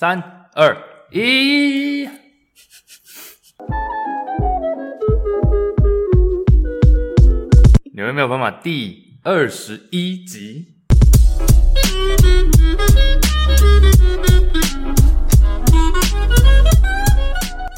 [0.00, 0.22] 三
[0.54, 0.76] 二
[1.10, 2.08] 一，
[7.92, 8.48] 你们没有办法。
[8.48, 10.76] 第二十一集，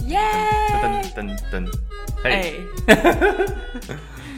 [0.06, 0.18] 耶！
[0.82, 1.66] 噔噔噔，
[2.22, 2.60] 嘿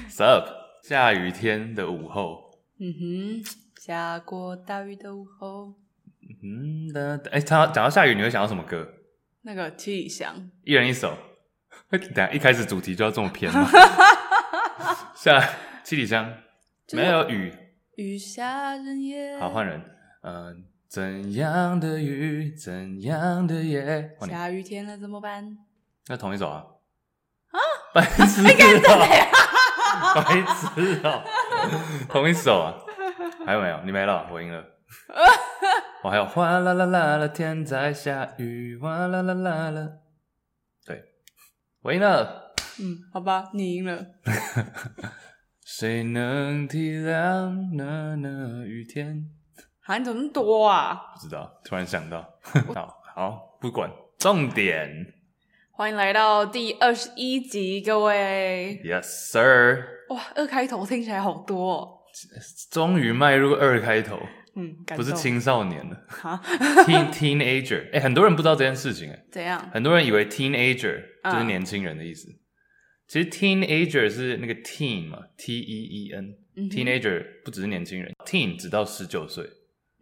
[0.08, 0.44] ，Sup？
[0.84, 3.44] 下雨天的午后，嗯哼，
[3.80, 5.81] 下过大雨的午后。
[6.42, 8.86] 嗯的，哎，他讲到下雨，你会想到什么歌？
[9.42, 11.16] 那个七里香，一人一首。
[11.90, 13.68] 等下一开始主题就要这么偏吗？
[15.14, 15.46] 下
[15.84, 16.32] 七里香，
[16.92, 17.52] 没有雨，
[17.96, 19.38] 雨下人夜。
[19.38, 19.80] 好，换人。
[20.22, 20.56] 嗯、呃，
[20.88, 24.16] 怎样的雨，怎样的夜？
[24.26, 25.58] 下雨天了怎么办？
[26.06, 26.64] 那同一首啊？
[27.50, 27.58] 啊？
[27.94, 28.48] 白痴、喔！
[30.14, 31.24] 白痴哦、喔！
[32.08, 32.74] 同一首啊？
[33.44, 33.80] 还有没有？
[33.84, 34.64] 你没了，我赢了。
[36.02, 39.88] 我还有哗啦啦啦啦，天在下雨，哗啦啦啦啦。
[40.84, 41.00] 对，
[41.80, 42.52] 我赢了。
[42.80, 44.04] 嗯，好吧，你赢了。
[45.64, 49.30] 谁能体谅那那雨天？
[49.78, 51.12] 还怎么那么多啊？
[51.14, 52.20] 不知道，突然想到。
[52.74, 54.90] 好，好，不管，重点。
[55.70, 58.82] 欢迎来到第二十一集，各位。
[58.84, 59.84] Yes, sir。
[60.08, 61.98] 哇，二开头听起来好多哦。
[62.72, 64.18] 终于迈入二开头。
[64.54, 65.96] 嗯，不是青少年的，
[66.84, 69.70] teen teenager，哎、欸，很多人不知道这件事情，哎，怎样？
[69.72, 72.38] 很多人以为 teenager 就是年轻人的意思，嗯、
[73.08, 79.44] 其实 teenager 是那个 teen 嘛，t e e n，teenager、嗯、不只是年轻人，teen 只到十九岁，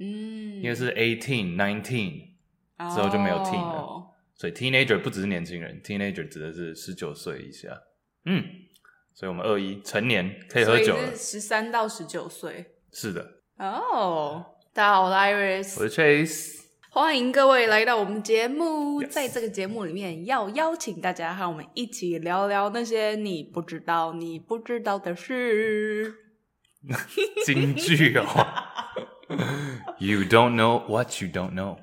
[0.01, 2.31] 嗯，因为是 eighteen nineteen
[2.93, 7.69] 之后就没有 teen 了，哦、所以 teenager 不只是年轻人，teenager 指的是十九岁以下，
[8.25, 8.45] 嗯，
[9.15, 13.40] 所以我们二一成年可以喝酒了，十三到十九岁，是的。
[13.61, 19.03] 哦，oh, 大家好，我是 Iris，我是 Chase，欢迎各位来到我们节目。
[19.03, 26.15] 在这个节目里面，要邀请大家和我们一起聊聊那些你不知道、你不知道的事。
[27.45, 28.25] 京剧哦，
[30.01, 31.77] You don't know what you don't know。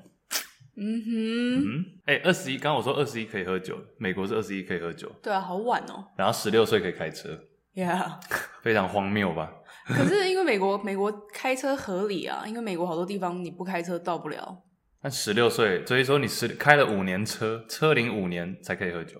[0.74, 6.04] 嗯哼，嗯，哎、欸，二十一，刚刚我说二十一可以喝酒，美国是二十一可以喝酒，对啊，好晚哦。
[6.16, 7.38] 然后十六岁可以开车
[7.76, 8.14] ，Yeah，
[8.62, 9.52] 非常荒谬吧？
[9.96, 14.62] 可是因为美国，美国开车合理啊，因为美国好多地方你不开车到不了。
[15.02, 19.16] 那十六岁，所以说你十开了五年车，车龄五年才可以喝酒，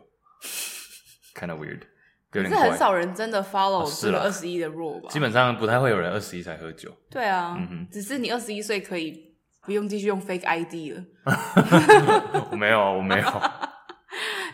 [1.34, 1.80] kind of weird，
[2.32, 2.58] 有点怪。
[2.58, 5.08] 可是很少人真的 follow 这个二十一的 rule 吧？
[5.08, 6.92] 基本上不太会有人二十一才喝酒。
[7.08, 11.04] 对啊，嗯哼，只是你二十一岁可以不用继续用 fake ID 了。
[12.50, 13.26] 我没有，我没有。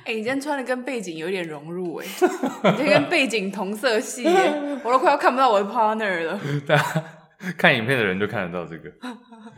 [0.04, 2.06] 哎、欸，你今天穿的跟背景有点融入哎，
[2.64, 6.38] 你今天跟背景同色系耶，我都快要看不到我的 partner 了。
[6.68, 7.04] 大家
[7.56, 8.92] 看影片的人就看得到这个。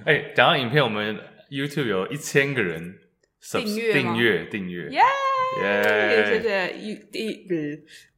[0.04, 1.18] 哎、欸，讲到影片，我们
[1.50, 2.96] YouTube 有一千个人
[3.40, 5.00] 订阅订阅订阅，耶
[5.62, 6.26] 耶！
[6.26, 6.96] 谢谢 You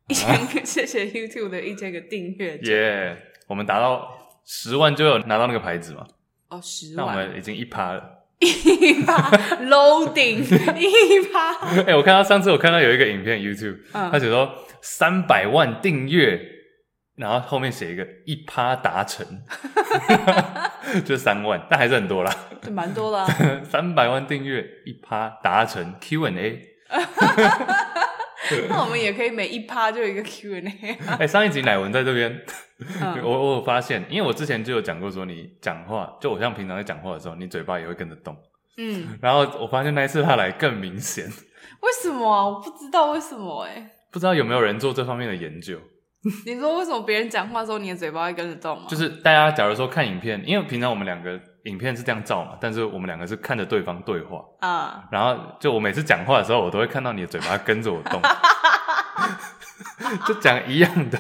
[0.09, 3.17] 一千个， 谢谢 YouTube 的一千个订阅，耶！
[3.47, 4.07] 我们达到
[4.45, 6.07] 十万就有拿到那个牌子嘛？
[6.49, 8.18] 哦，十万，那我们已经一趴了。
[8.41, 9.31] 一趴
[9.63, 10.39] loading
[10.79, 16.41] 一趴，哎、欸，我看到上次我看到有一个影片 YouTube，、嗯、他写说三百万订阅，
[17.17, 19.27] 然后后面写一个一趴达成，
[21.05, 22.33] 就是三万，但还是很多啦，
[22.63, 23.61] 就蛮多啦、啊。
[23.69, 26.63] 三百万订阅一趴达成 Q&A，
[28.69, 30.61] 那我们也可以每一趴就有一个 Q&A。
[31.07, 32.41] 哎、欸，上一集乃文在这边。
[33.01, 38.37] 嗯、 我我有发现，因为我之前就有讲过，说你讲话，就我像平常在讲话的时候，你嘴巴也会跟着动。
[38.77, 41.25] 嗯，然后我发现那一次他来更明显。
[41.27, 42.47] 为什么啊？
[42.47, 43.91] 我不知道为什么哎、欸。
[44.11, 45.79] 不知道有没有人做这方面的研究？
[46.47, 48.87] 你说为什么别人讲话的时候你的嘴巴会跟着动吗？
[48.89, 55.05] 就是大家假如说看影片，因为平常我们两个影片是这样照嘛，但是我们两个是看着对方对话啊。
[55.11, 58.21] 然后就我每次讲话的时候，我都会看到你的嘴巴跟着我动，
[60.27, 61.19] 就讲一样的。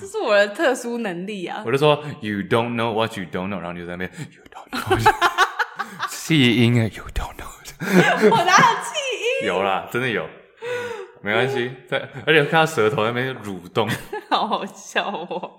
[0.00, 1.62] 这是我的特殊能力啊！
[1.64, 5.12] 我就说 You don't know what you don't know，然后你就在那边 You don't know，
[6.08, 7.48] 气 音啊 You don't know，
[8.30, 8.92] 我哪有气
[9.42, 9.46] 音？
[9.48, 10.28] 有啦，真的有，
[11.22, 11.72] 没关系。
[11.88, 13.88] 在，而且看到舌头在那边蠕动，
[14.28, 15.58] 好好笑哦。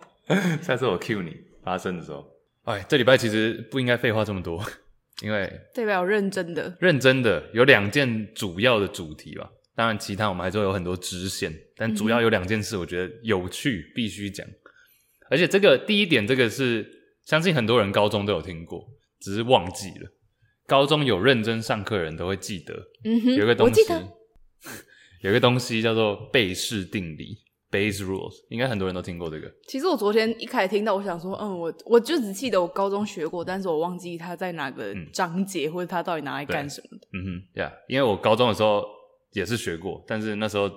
[0.62, 2.24] 下次我 cue 你发声的时候，
[2.64, 4.64] 哎，这礼拜其实不应该废话这么多，
[5.24, 9.50] 因为代表认真的，认真的有两件主要的主题吧。
[9.76, 14.46] 当然，其他我们还是会有很多支线，但主要有两件事，我觉得有趣，必须讲。
[15.30, 16.86] 而且这个第一点，这个是
[17.24, 18.86] 相信很多人高中都有听过，
[19.22, 20.12] 只是忘记了。
[20.68, 22.74] 高中有认真上课的人都会记得，
[23.06, 23.82] 嗯哼，有个东西，
[25.22, 27.38] 有个东西叫做贝氏定理
[27.72, 29.52] （Bayes rules），应该很多人都听过这个。
[29.68, 37.08] 其实我昨天一开始听到，我想说，嗯，我我就只记得我高中学过，但是我忘记它在哪个章节，嗯、或者它到底拿来干什么的。
[37.14, 38.84] 嗯哼，呀、yeah，因为我高中的时候。
[39.34, 40.68] 也是学过，但是那时候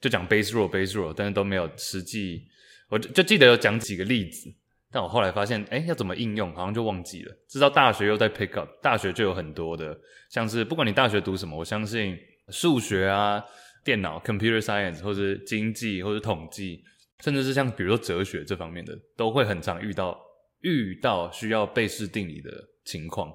[0.00, 2.40] 就讲 Bayes rule Bayes rule，但是都没有实际，
[2.88, 4.48] 我就就记得有讲几个例子，
[4.90, 7.36] 但我后来发现，哎，要怎么应用，好像就忘记了。
[7.46, 9.94] 直到大学又在 pick up，大学就有很多的，
[10.30, 12.16] 像是不管你大学读什么，我相信
[12.48, 13.44] 数学啊、
[13.88, 16.84] 电脑 computer science，或是经济或是统计，
[17.24, 20.14] 甚至是像比如说哲学这方面的，都会很常遇到
[20.60, 22.50] 遇到需要贝氏定理的
[22.84, 23.32] 情况。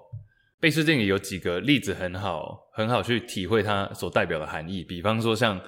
[0.59, 4.83] 贝氏定理有几个例子很好，很好去体会它所代表的含义。
[4.83, 5.59] 比方说，像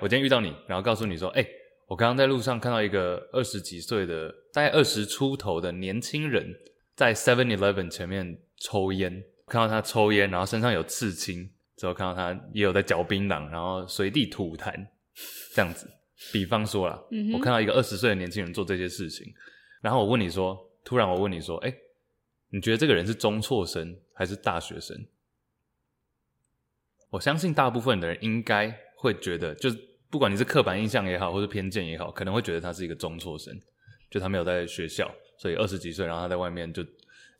[0.00, 1.46] 我今天遇到你，然后告诉你说：“哎，
[1.86, 6.52] 我刚刚在路上看到一个二十几岁的，大概二十出头的年轻人，
[6.96, 9.22] 在 Seven Eleven 前面抽烟。
[9.46, 14.72] 看到他抽烟，然后身上有刺青，之后看到他也有在嚼槟榔，然后随地吐痰，
[15.54, 15.90] 这样子。
[16.32, 19.32] 比方说啦，嗯、我看到一个二十岁的年轻人做这些事情，
[19.80, 21.74] 然后我问你说，突然我问你说，哎。”
[22.50, 24.96] 你觉得这个人是中辍生还是大学生？
[27.10, 29.76] 我相信大部分的人应该会觉得，就是
[30.08, 33.52] 不管你是刻板印象也好，或是偏见也好，可能会觉得他是一个中辍生，
[34.08, 36.80] 就他没有在学校，所以二十几岁，然后他在外面就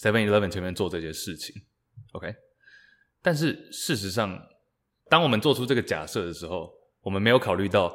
[0.01, 1.55] Seven Eleven 前面做这些事情。
[2.11, 2.35] OK，
[3.25, 4.39] 但是事实上，
[5.09, 7.91] 当我们做出这个假设的时候，我们没有考虑到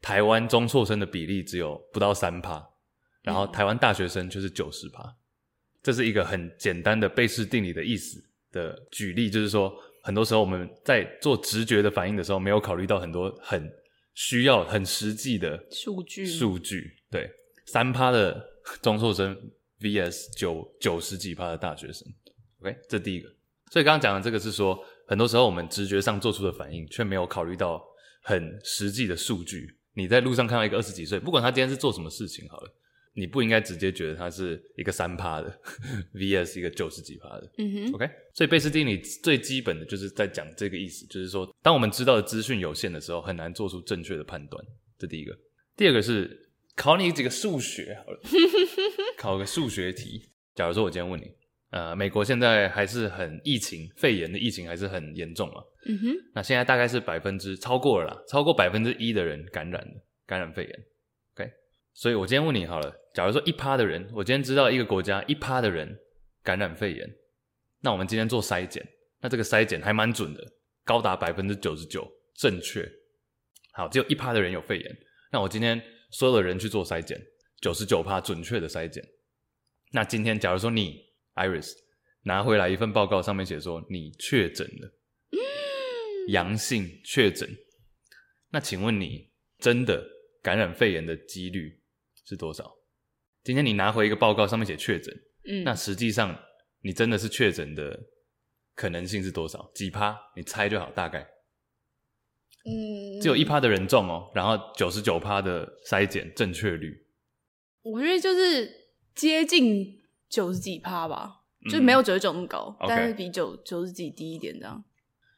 [0.00, 2.68] 台湾中辍生的比例只有不到三趴，
[3.22, 5.16] 然后台湾大学生却是九十趴。
[5.84, 8.20] 这是一个很简单的贝氏定理的意思
[8.50, 13.72] 的举例，就是说，很多时候我们在做直觉的反应的时候，没有考虑到很多很
[14.14, 16.26] 需要、很实际的数据。
[16.26, 17.30] 数据对，
[17.66, 18.44] 三趴的
[18.82, 19.36] 中辍生
[19.78, 22.12] vs 九九十几趴的大学生。
[22.60, 23.32] OK，这第一个。
[23.72, 27.82] 所以刚刚讲的这个是说，很多时候我们直觉上做出的反应，却没有考虑到
[28.20, 29.66] 很实际的数据。
[29.94, 32.70] 你在路上看到一个二十几岁，不管他今天是做什么事情，好了。
[33.14, 35.60] 你不应该直接觉得他是一个三趴的，
[36.14, 37.50] vs 一个九十几趴的。
[37.56, 38.10] 嗯哼，OK。
[38.34, 44.62] 所以贝斯定理最基本的就是在讲这个意思，就是说，当我们知道的资讯有限的时候，很难做出正确的判断。
[44.98, 45.34] 这第一个。
[45.76, 48.20] 第二个是考你几个数学好了，
[49.18, 50.30] 考个数学题。
[50.54, 51.30] 假如说我今天问你，
[51.72, 55.54] 呃，美国现在还是很疫情，肺炎的疫情还是很严重嘛？
[55.86, 56.08] 嗯哼。
[56.34, 59.94] 那现在大概是百分之超过了啦，超过百分之一的人感染了，
[60.26, 60.84] 感染肺炎。
[61.34, 61.50] OK。
[61.94, 62.94] 所以我今天问你好了。
[63.14, 65.98] 假如说一趴的人，我今天知道一个国家一趴的人
[66.42, 67.10] 感染肺炎，
[67.80, 68.86] 那我们今天做筛检，
[69.22, 70.46] 那这个筛检还蛮准的，
[70.84, 72.86] 高达百分之九十九正确。
[73.72, 74.96] 好，只有一趴的人有肺炎，
[75.30, 77.18] 那我今天所有的人去做筛检，
[77.62, 79.02] 九十九趴准确的筛检。
[79.90, 81.00] 那今天假如说你
[81.34, 81.72] Iris
[82.22, 84.92] 拿回来一份报告，上面写说你确诊了，
[86.28, 87.48] 阳性确诊，
[88.50, 90.04] 那请问你真的
[90.42, 91.80] 感染肺炎的几率
[92.26, 92.72] 是多少？
[93.42, 95.12] 今天你拿回一个报告，上面写确诊，
[95.48, 96.38] 嗯，那实际上
[96.80, 97.98] 你真的是确诊的
[98.74, 99.70] 可能性是多少？
[99.74, 100.16] 几趴？
[100.36, 101.20] 你猜就好，大概，
[102.64, 107.04] 嗯，只有一趴的人中哦，然后九十九趴的筛检正确率，
[107.82, 108.70] 我觉得就是
[109.14, 110.01] 接近
[110.32, 114.82] 九十几趴吧，嗯、就是没有九十九那么高，嗯、但是比九九十几低一点这样。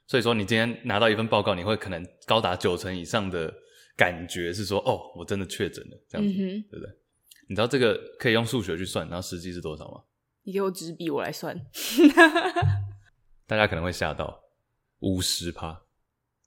[0.06, 3.52] 所以说，你今天拿到一份报告，你会可能高达九成以上的
[3.96, 6.94] 感觉是说，哦，我真的确诊了，这样子，嗯、对不对？
[7.48, 10.02] 你知道这个可以用数学去算，然后实际是多少吗？
[10.44, 11.58] 你给我纸笔，我来算。
[13.46, 14.42] 大家可能会吓到，
[15.00, 15.82] 五十趴，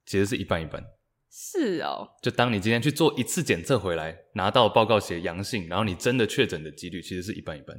[0.05, 0.83] 其实是一半一半。
[1.29, 2.07] 是哦。
[2.21, 7.75] 就当你今天去做一次检测回来，拿到报告写阳性，然后你真的确诊的几率其实是一半一半。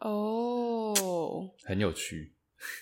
[0.00, 1.48] 哦。
[1.64, 2.32] 很有趣。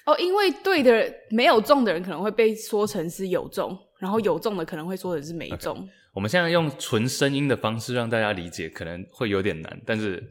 [0.06, 5.76] 哦，因为对的人没有中的人可能会被说成是有中，然后有中的可能会说成是没中。
[5.76, 5.88] Okay.
[6.14, 9.82] 我们现在用纯声音的方式让大家理解，可能会有点难。
[9.84, 10.22] 但是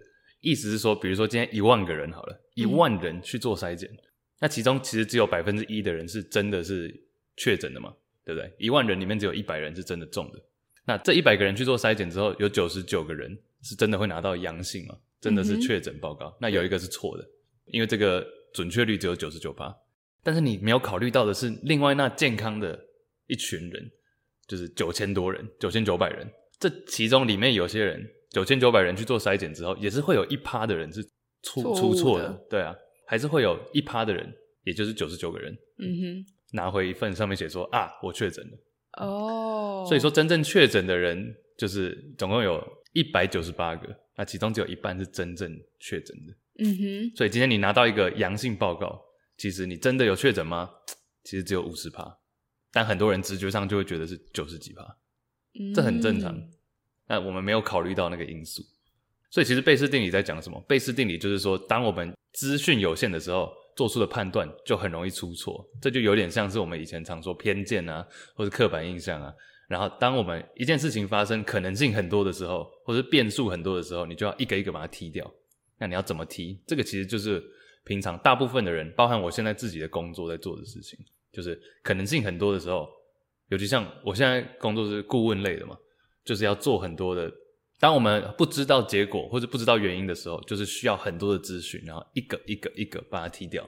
[0.42, 3.98] 意思是说，比如说今天一万个人好了，一万人去做筛检，嗯、
[4.39, 6.92] 那其中其实只有百分之一的人是真的是
[7.38, 8.51] 确诊的嘛，对不对？
[8.58, 10.39] 一万人里面只有一百人是真的中的。
[10.88, 14.96] 那这一百个人去做筛检之后，有九十九个人是真的会拿到阳性嘛？
[15.25, 16.27] 真的是确诊报告。
[16.27, 17.25] 嗯、那有一个是错的，
[17.65, 19.75] 因为这个准确率只有九十九趴。
[20.24, 22.79] 但是你没有考虑到的是，另外那健康的
[23.27, 23.91] 一群人。
[24.48, 31.03] 就是九千多人，九千九百人，这其中里面有些人九千九百人去做筛检之后，也是会有一趴的人是
[31.41, 32.75] 出出错的，对啊，
[33.08, 34.32] 还是会有一趴的人，
[34.63, 42.63] 也就是九十九个人，嗯哼，拿回一份上面写说啊，我确诊了，哦，所以说真正确诊的人就是总共有
[42.96, 49.00] 一百九十八个，那其中只有一半是真正确诊的，嗯哼，所以今天你拿到一个阳性报告，
[49.38, 50.70] 其实你真的有确诊吗？
[51.25, 52.18] 其实只有五十趴，
[52.72, 54.98] 但很多人直觉上就会觉得是九十几趴，
[55.75, 56.42] 这很正常，
[57.08, 58.64] 那我们没有考虑到那个因素。
[59.30, 60.58] 所以其实贝氏定理在讲什么？
[60.62, 65.68] 贝氏定理就是说，当我们资讯有限的时候，做出的判断就很容易出错。
[65.82, 69.34] 这就有点像是我们以前常说偏见啊，或者刻板印象啊。
[69.68, 75.30] 然后当我们一件事情发生可能性很多的时候，或者变数很多的时候，你就要一个一个把它踢掉。
[75.78, 76.60] 那你要怎么踢？
[76.66, 77.44] 这个其实就是
[77.84, 80.98] 平常大部分的人，包含我现在自己的工作在做的事情，
[81.34, 82.88] 就是可能性很多的时候，
[83.50, 85.78] 尤其像我现在工作是顾问类的嘛，
[86.24, 87.32] 就是要做很多的。
[87.78, 93.68] 当我们不知道结果或者不知道原因的时候，就是需要很多的资讯，然后一个一个一个把它踢掉，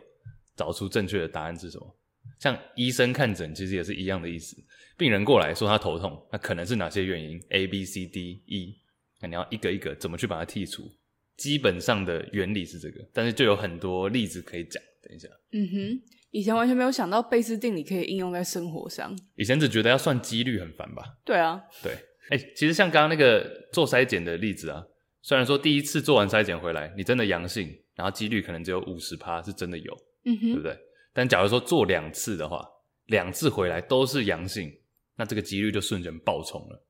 [0.56, 1.96] 找出正确的答案是什么。
[2.39, 4.56] 像医生看诊，其实也是一样的意思。
[4.98, 8.75] 病人过来说他头痛，那可能是哪些原因？A、B、C、D、E，
[9.22, 10.91] 那你要一个一个怎么去把它剔除？
[11.36, 14.82] 基本上的原理是这个，但是就有很多例子可以讲。
[15.03, 16.01] 等一下，嗯哼，
[16.32, 19.17] 以前完全没有想到贝氏定理可以应用在生活上。
[19.36, 21.03] 以前只觉得要算几率很烦吧？
[21.24, 21.94] 对啊，对。
[22.29, 24.84] 哎、欸，其实像刚刚那个做筛检的例子啊，
[25.22, 30.77] 虽然说第一次做完筛检回来，你真的阳性，然后几率可能只有五十趴是真的有，嗯哼，对不对？
[31.17, 32.63] 但假如说做两次的话，
[33.07, 34.71] 两次回来都是阳性，
[35.15, 36.86] 那这个几率就瞬间爆冲了，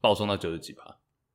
[0.00, 0.82] 爆冲到九十几吧。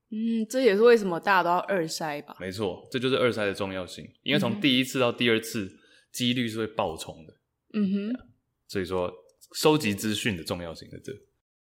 [0.10, 2.36] 嗯，这也是为什么大家都要二筛吧？
[2.40, 5.72] 没错，这就是二筛的重要性，因为从第一次到第二次，
[6.12, 7.34] 几率是会爆冲的。
[7.76, 8.20] 嗯哼，
[8.68, 9.14] 所以说
[9.54, 11.14] 收集资讯的重要性在这。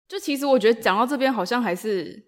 [0.08, 2.24] 就其实我觉得讲到这边好像还是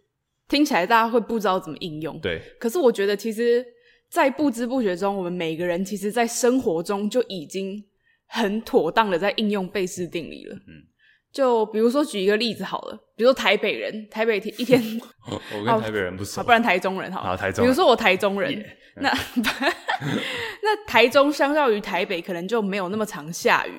[0.47, 2.19] 听起来大家会不知道怎么应用。
[2.19, 2.41] 对。
[2.59, 3.63] 可是我觉得其实，
[4.09, 7.85] 在不知不觉中，我们每个人其实，在生活中就已经
[8.33, 10.55] 很妥当的在应用贝氏定理了。
[10.55, 10.83] 嗯。
[11.31, 14.81] 就比如说举一个例子好了，比如说台北人，台北 一天，
[15.25, 17.21] 我跟台北人不熟，好，不然台中人好。
[17.23, 17.63] 好，台中。
[17.63, 18.65] 比如说我台中人，yeah.
[19.01, 19.09] 那
[20.61, 23.73] 那台中相较于台北，可能就没有那么常下雨，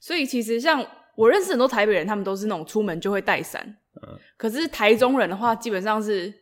[0.00, 0.84] 所以其实像。
[1.14, 3.62] 我认识很多台北人，他们都是那种出门就会带伞。
[4.02, 4.18] 嗯。
[4.38, 6.32] 可是台中人的话，基本上是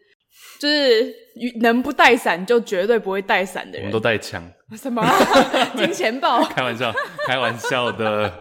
[0.59, 1.15] 就是
[1.61, 3.83] 能不带伞就绝对不会带伞的人。
[3.83, 4.43] 我们都带枪。
[4.77, 5.03] 什么？
[5.77, 6.45] 金钱豹？
[6.45, 6.93] 开玩笑，
[7.27, 8.41] 开玩笑的。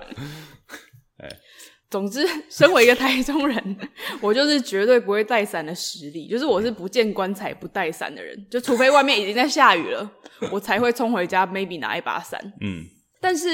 [1.89, 3.77] 总之，身为一个台中人，
[4.21, 6.27] 我就是绝对不会带伞的实力。
[6.27, 10.11] 就是我是不见棺材不带伞的人，就除非外面已经在下雨了，
[10.51, 12.39] 我才会冲回家，maybe 拿一把伞。
[12.61, 12.83] 嗯。
[13.19, 13.47] 但是。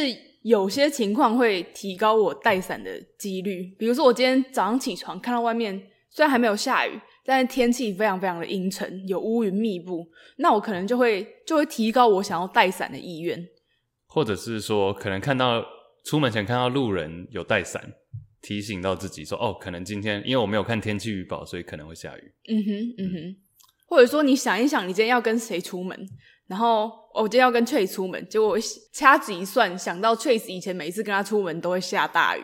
[0.45, 5.75] 有些情况会提高我带伞的几率，比如说我今天早上起床看到外面
[6.11, 6.91] 虽然还没有下雨，
[7.25, 13.47] 但是天气非常非常的阴沉，有乌云密布，那我可能就会就会提高我想要带伞的意愿，
[14.05, 15.65] 或者是说可能看到
[16.05, 17.93] 出门前看到路人有带伞，
[18.41, 22.33] 提醒到自己说哦，可能今天因为我没有看天气预报，所以可能会下雨。
[22.47, 23.35] 嗯哼，嗯哼，
[23.87, 26.07] 或者说你想一想，你今天要跟谁出门？
[26.47, 28.57] 然后我今天要跟 Trace 出门，结果我
[28.93, 32.43] 掐指一算，想到 Trace 以前每一次跟他出门都会下大雨，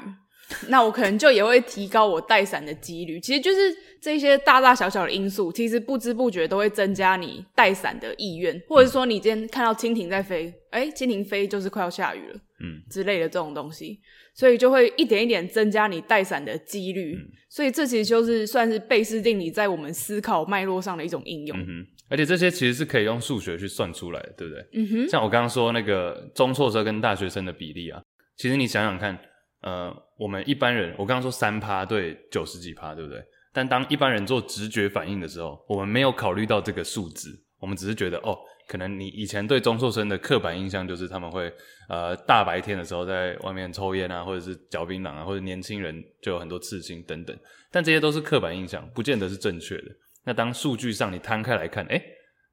[0.67, 3.19] 那我可能就也会提高我带伞的几率。
[3.19, 13.99] 其实就是这些大大小小的因素，其实不知不觉都会增加你带伞的意愿，或者说你今天看到蜻蜓在飞，哎，蜻蜓飞就是快要下雨了，嗯，之类的这种东西，
[14.33, 17.17] 所以就会一点一点增加你带伞的几率。
[17.49, 21.57] 所以这其实就是算是贝氏定理在我们思考脉络上的一种应用。
[21.59, 24.65] 嗯而且这些其实是可以用数学去算出来的，对不对？
[24.73, 25.07] 嗯哼。
[25.07, 28.01] 像我刚刚说那个中辍生跟大学生的比例啊，
[28.35, 29.17] 其实你想想看，
[29.61, 33.23] 呃，我们一般人，我刚刚说三趴对九十几趴，对不对？
[33.53, 38.37] 但当一般人做直觉反应的时候，我们没有考虑到这个数字，我们只是觉得哦，
[38.67, 41.51] 可能你以前对中辍生的刻板印象就是他们会
[41.89, 47.37] 呃大白天的时候在外面抽烟啊，或者是嚼槟榔啊，或者年轻人就有很多刺青等等，
[47.69, 49.91] 但这些都是刻板印象，不见得是正确的。
[50.23, 52.01] 那当数据上你摊开来看，诶，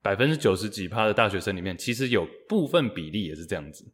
[0.02, 3.84] 百分之九十几趴的大学生里面，其实有部分比例也是这样子。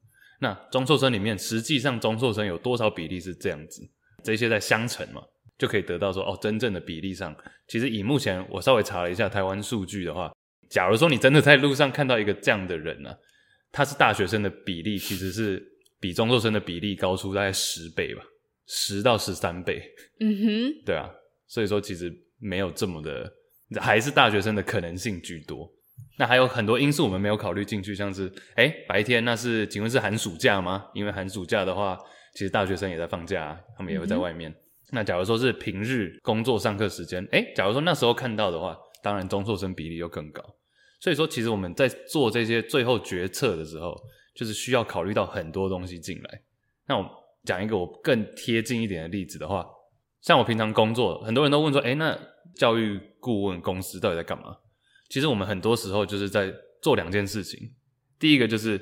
[0.41, 3.89] 那中辍生里面，实际上中辍生有多少比例是这样子？
[4.23, 5.23] 这些在相乘嘛，
[5.59, 7.35] 就可以得到说，哦，真正的比例上，
[7.69, 10.35] 其实以目前我稍微查了一下台湾数据的话，
[10.69, 13.17] 假如说你真的在路上看到一个这样的人呢、啊，
[13.71, 15.63] 他是大学生的比例，其实是
[16.01, 18.23] 比中辍生的比例高出大概十倍吧，
[18.67, 19.83] 十到十三倍。
[20.21, 21.11] 嗯哼，对啊，
[21.47, 23.33] 所以说其实没有这么的。
[23.81, 25.69] 还是大学生的可能性居多，
[26.17, 30.87] 那还有很多因素我们没有考虑进去，像是，哎，白天那是，请问是寒暑假吗？
[30.95, 31.99] 因为寒暑假的话，
[32.33, 34.51] 其实大学生也在放假，他们也会在外面。
[34.51, 34.57] 嗯、
[34.93, 40.43] 那假如说是平日工作上课时间，哎，假如说那时候看到的话，当然中辍生比例又更高。
[41.01, 43.95] 所以说，其实我们在做这些最后决策的时候，
[44.35, 46.41] 就是需要考虑到很多东西进来。
[46.87, 47.05] 那我
[47.45, 49.67] 讲一个我更贴近一点的例子的话，
[50.23, 52.19] 像我平常工作，很多人都问说，诶，那
[52.55, 54.57] 教育顾问公司到底在干嘛？
[55.09, 57.73] 其实我们很多时候就是在做两件事情。
[58.19, 58.81] 第一个就是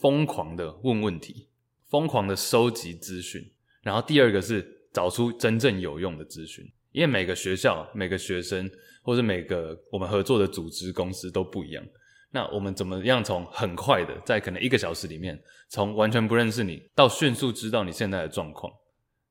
[0.00, 1.48] 疯狂的问问题，
[1.88, 3.42] 疯狂的收集资讯，
[3.82, 6.64] 然后第二个是找出真正有用的资讯。
[6.92, 8.70] 因为每个学校、每个学生，
[9.02, 11.84] 或是每个我们合作的组织公司都不一样。
[12.30, 18.72] 那我们怎么样从很快的，在可能一个小时里面，从完全不认识你到迅速知道你现在的状况？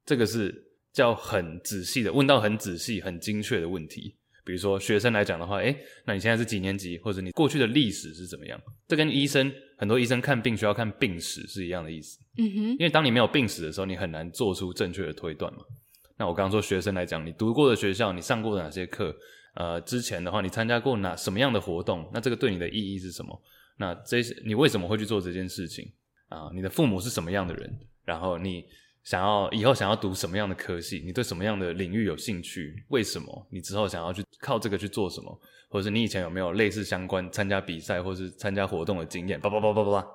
[0.05, 0.53] 这个是
[0.93, 4.15] 叫很仔细的问到很仔细、很精确的问题。
[4.45, 5.75] 比如说学生来讲的话，诶，
[6.05, 6.99] 那你现在是几年级？
[6.99, 8.61] 或者你过去的历史是怎么样？
[8.87, 12.19] 这跟医生很多医生看病需要看病史是一样的意思。
[12.37, 15.59] 嗯哼，因为当你没有病史的时候，你很难做出正确的推断嘛。
[16.17, 19.13] 那我刚刚说学生来讲，你读过的学校，你上过的哪些课？
[19.55, 22.07] 呃，之前的话，你参加过哪什么样的活动？
[22.13, 23.41] 那这个对你的意义是什么？
[23.77, 25.91] 那这些你为什么会去做这件事情？
[26.29, 27.79] 啊，你的父母是什么样的人？
[28.05, 28.63] 然后你。
[29.05, 31.01] 想要以后想要读什么样的科系？
[31.05, 32.83] 你对什么样的领域有兴趣？
[32.89, 33.47] 为什么？
[33.51, 35.39] 你之后想要去靠这个去做什么？
[35.69, 39.39] 或者是你以前有没有类似相关参加比赛或是参加活动的经验？
[39.39, 40.07] 叭叭叭叭叭叭。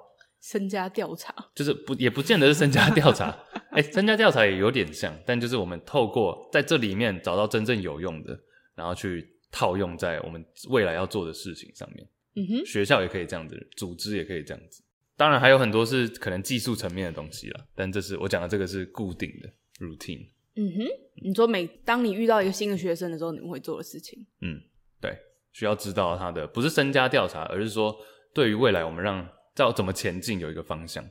[0.42, 3.28] 身家调查就是不也不见得是身家调查，
[3.72, 8.36] 哎、欸，身家调查也有点像，但就是我们透过在这里面找到真正有用的，
[8.74, 12.08] 然后去套用在我们未来要做的事情上面。
[12.36, 14.82] 嗯哼，学校也可以这样子，组织也可以这样子。
[15.20, 19.50] 当然还有很多是可能技术层面的东西了，但这是我讲的这个是固定的
[19.84, 20.26] routine。
[20.54, 20.86] 嗯哼，
[21.22, 24.26] 你说每当你遇到一个新的学生的时候，你们会做的事情？
[24.40, 24.58] 嗯，
[24.98, 25.14] 对，
[25.52, 27.94] 需要知道他的不是身家调查，而是说
[28.32, 31.06] 对于未来我们让要怎么前进有一个方向。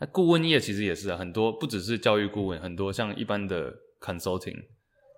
[0.00, 4.60] 那顾问业其实也是啊，很多不只是教育顾问，很多像一般的 consulting，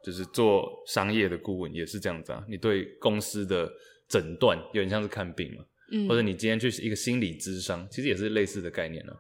[0.05, 2.45] 就是做商业的顾问也是这样子啊。
[2.51, 3.67] 你对公司的
[4.07, 5.65] 诊断有点像是看病嘛。
[5.93, 9.19] 嗯，或者你今天去一个心理咨商，其实也是类似的概念呢、啊。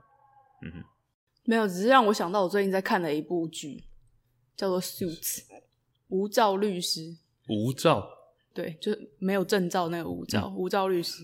[0.64, 0.84] 嗯哼，
[1.44, 3.84] 没有，只是让我想到我最近在看的一部剧，
[4.56, 5.38] 叫做《Suits》，
[6.08, 7.16] 无照律师。
[7.48, 8.08] 无照？
[8.54, 11.22] 对，就是没有证照那个无照，嗯、无照律师。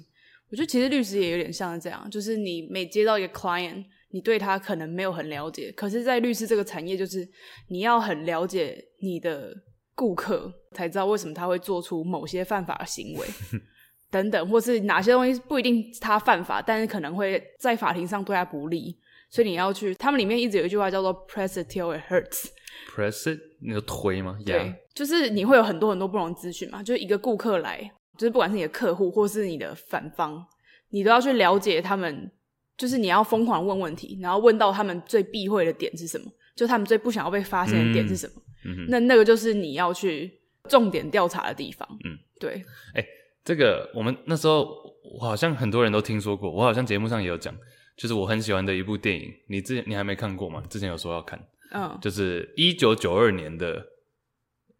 [0.50, 7.26] 我觉得其实律师也有点像是这样，就是你每接到一个 client，你对他可能没有很了解，可是，在律师这个产业，就是
[7.68, 9.50] 你要很了解你的
[9.94, 13.26] 顾客，才知道为什么他会做出某些犯法的行为。
[14.12, 18.94] 等等，或是哪些东西不一定他犯法，但是可能会在法庭上对他不利，
[19.30, 19.94] 所以你要去。
[19.94, 22.48] 他们里面一直有一句话叫做 “press it till it hurts”。
[22.94, 24.44] press it，那个推吗？Yeah.
[24.44, 30.44] 对，就是你会有很多很多不同的资讯嘛，就是一个顾客来，就是不管是你的客户或是你的反方，
[30.90, 32.30] 你都要去了解他们，
[32.76, 38.34] 就是你要疯狂问问题，然后问到他们最避讳的点是什么，就他们最不想要被发现的点是什么。
[38.66, 40.30] 嗯哼，那那个就是你要去
[40.68, 41.88] 重点调查的地方。
[42.04, 42.62] 嗯，对。
[42.94, 43.06] 欸
[43.44, 44.68] 这个我们那时候，
[45.14, 47.54] 我好像很多人都听说过，我好像节目上也有讲，
[47.96, 50.62] 就是我很喜欢的一部电影，你之前你还没看过吗？
[50.70, 51.38] 之前有说要看，
[51.72, 52.00] 嗯，oh.
[52.00, 53.84] 就是一九九二年的，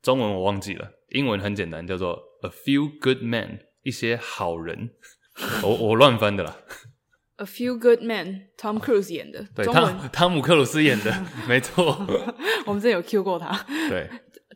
[0.01, 4.91] 中文我忘记了，英文很简单，叫做 A Few Good Men，一些好人，
[5.63, 6.57] 我我乱翻的啦。
[7.37, 11.13] A Few Good Men，Tom Cruise 演的，对，汤汤姆克鲁斯演的，
[11.49, 12.07] 没错，
[12.67, 14.09] 我们之前有 Q 过他，对，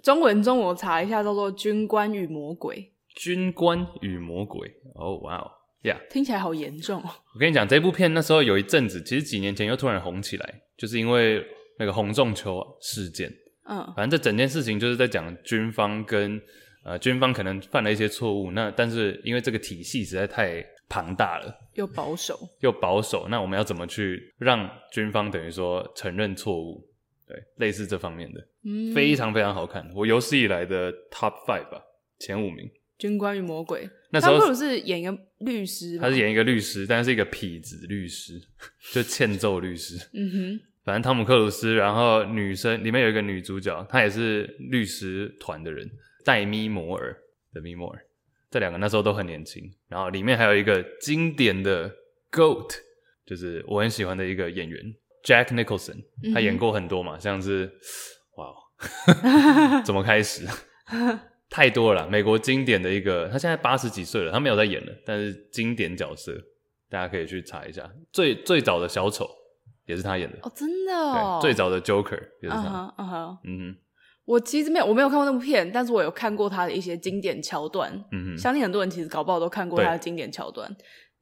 [0.02, 2.92] 中文中我查一下，叫做《军官与魔鬼》。
[3.16, 5.50] 军官与魔鬼，哦，哇哦，
[5.82, 7.02] 呀，听起来好严重。
[7.02, 11.44] 我跟你讲，这部片那时候有一阵子，其实几年前又突然红起来，就是因为
[11.78, 13.32] 那个红中球事件。
[13.68, 16.40] 嗯，反正这整件事情就是在讲军方跟
[16.84, 26.86] 呃军方可能犯了一些错误，那但是因为这个体系实在太庞大了，又保守，又保守，那我们要怎么去让军方等于说承认错误？
[27.26, 31.82] 对，类似这方面的，嗯，非常非常好看，我有史以来的 Top Five 吧，
[32.20, 32.70] 前五名。
[32.98, 38.40] 军官与魔鬼，那时候是演一个律师，他是演一个律师，但是一个痞子律师，
[38.92, 39.96] 就欠揍律师。
[40.14, 45.90] 嗯哼，反正汤姆克鲁斯，然后女生里面有一个女主角，她也是律师团的人，
[46.24, 47.14] 黛咪摩尔
[47.52, 48.00] 的咪摩尔，
[48.50, 49.62] 这两个那时候都很年轻。
[49.88, 51.94] 然后里面还有一个经典的
[52.32, 52.70] GOAT，
[53.26, 54.80] 就是我很喜欢的一个演员
[55.22, 57.70] Jack Nicholson，他演过很多嘛，嗯、像是
[58.36, 58.54] 哇，
[59.84, 60.46] 怎么开始？
[61.48, 66.32] 太多了，美国经典的一个，他现在八十几岁了，他没有在演了，但是经典角色，
[66.90, 67.88] 大家可以去查一下。
[68.12, 69.30] 最最早的小丑
[69.86, 71.38] 也是他演的哦，真的哦。
[71.40, 72.92] 最早的 Joker 也是他。
[72.98, 73.38] 嗯哼，uh.
[73.44, 73.76] 嗯哼。
[74.24, 77.92] 我其实没有，我没有看过那部片，但是我有看过他的一些经典桥段。
[78.10, 78.36] 嗯哼。
[78.36, 80.68] 相信很多人其实搞不好都看过他的经典桥段，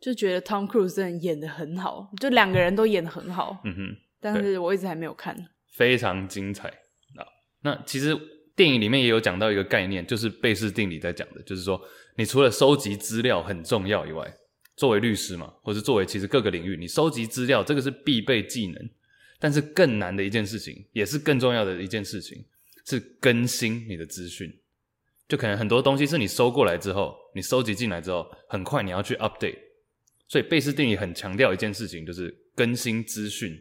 [0.00, 3.60] 就觉得 Tom Cruise 真的演的很好，就两个人都演的很好。
[3.64, 3.96] 嗯哼。
[4.20, 5.36] 但是我一直还没有看。
[5.74, 6.72] 非常精彩。
[7.14, 7.26] 那
[7.70, 8.18] 那其实。
[8.56, 11.80] 电影里面也有讲到一个概念，就是贝氏定理在讲的，就是说，
[12.16, 14.32] 你除了收集资料很重要以外，
[14.76, 18.90] 作为律师嘛，或是作为其实各个领域，你收集资料这个是必备技能，
[19.38, 22.44] 但是更难的一件事情，也是更重要的一件事情，
[22.86, 24.52] 是更新你的资讯。
[25.26, 29.58] 就可能很多东西是你收过来之后，你收集进来之后，很快你要去 update。
[30.28, 33.56] 所以贝氏定理很强调一件事情，就是更新资讯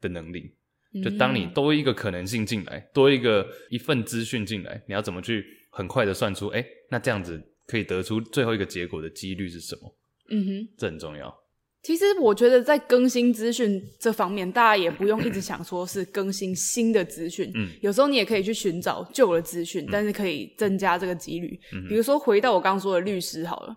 [0.00, 0.54] 的能力。
[1.02, 9.96] 就当你多一个可能性进来，多一个一份资讯进来，你要怎么去很快的算出，哎，那这样子可以得出最后一个结果的几率是什么？
[10.30, 11.34] 嗯哼，这很重要。
[11.82, 17.50] 其实我觉得在更新资讯这方面，大家也不用一直想说是更新新的资讯。
[17.54, 21.58] 嗯，有时候你也可以去寻找旧的资讯，嗯，但是可以增加这个几率。
[21.74, 23.76] 嗯，比如说回到我刚刚说的律师好了，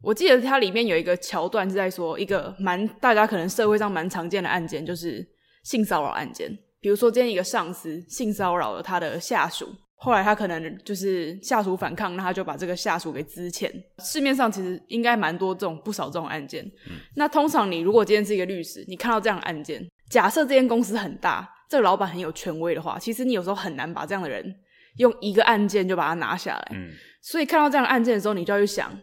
[0.00, 5.26] 我记得它里面有一个桥段是在说一个蛮大家可能社会上蛮常见的案件，就是。
[5.64, 13.72] 性骚扰案件，比如说今天一个上司性骚扰了他的下属，后来他可能就是下属反抗，那他就把这个下属给资遣。
[13.98, 16.62] 市面上其实应该蛮多这种不少这种案件。
[16.86, 16.98] 嗯。
[17.16, 24.54] 那通常你如果今天是一个律师，你看到这样的案件，假设这间公司很大，这个老板很有权威的话，其实你有时候很难把这样的人
[24.98, 26.72] 用一个案件就把他拿下来。
[26.74, 26.92] 嗯。
[27.22, 28.94] 所以看到这样的案件的时候，你就要去想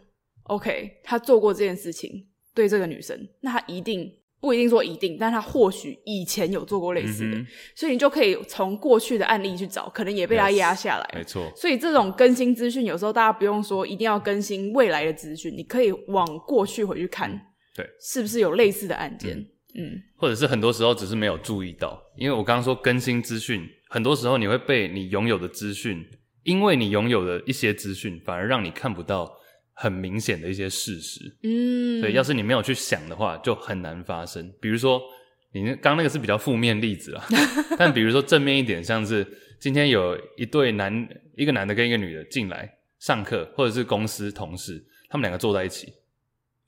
[0.44, 4.08] ，OK，他做过这件事情对这个女生，那他一定。
[4.42, 11.08] 不一定说一定，但他或许以前有做过类似的，嗯、所以你就可以从过去的案例去找，可能也被他压下来。
[11.12, 11.52] Yes, 没错。
[11.54, 17.40] 所以这种更新资讯，有时候大家不用说一定要更新未来的资讯，你可以往过去回去看，嗯、
[17.76, 19.38] 对，是不是有类似的案件？
[19.76, 26.04] 嗯，嗯或者是很多时候只是没有注意到，因为我刚刚说更新资讯，很多时候你会被你拥有的资讯，
[26.42, 29.38] 因为你拥有的一些资讯，反而让你看不到。
[29.82, 34.48] 很明显的一些事实，嗯，所以要是你没有去想的话，就很难发生。
[34.60, 35.02] 比如说，
[35.52, 37.26] 你刚刚那个是比较负面例子啦，
[37.76, 39.26] 但比如说正面一点，像是
[39.58, 45.92] 今天有一对男，一个男的跟一个女的进来上课，或者是公司同事，他们两个坐在一起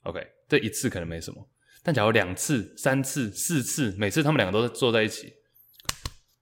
[0.03, 1.49] ，OK，这一次可能没什么，
[1.85, 5.33] 但假如两次、三次、四次，每次他们两个都坐在一起，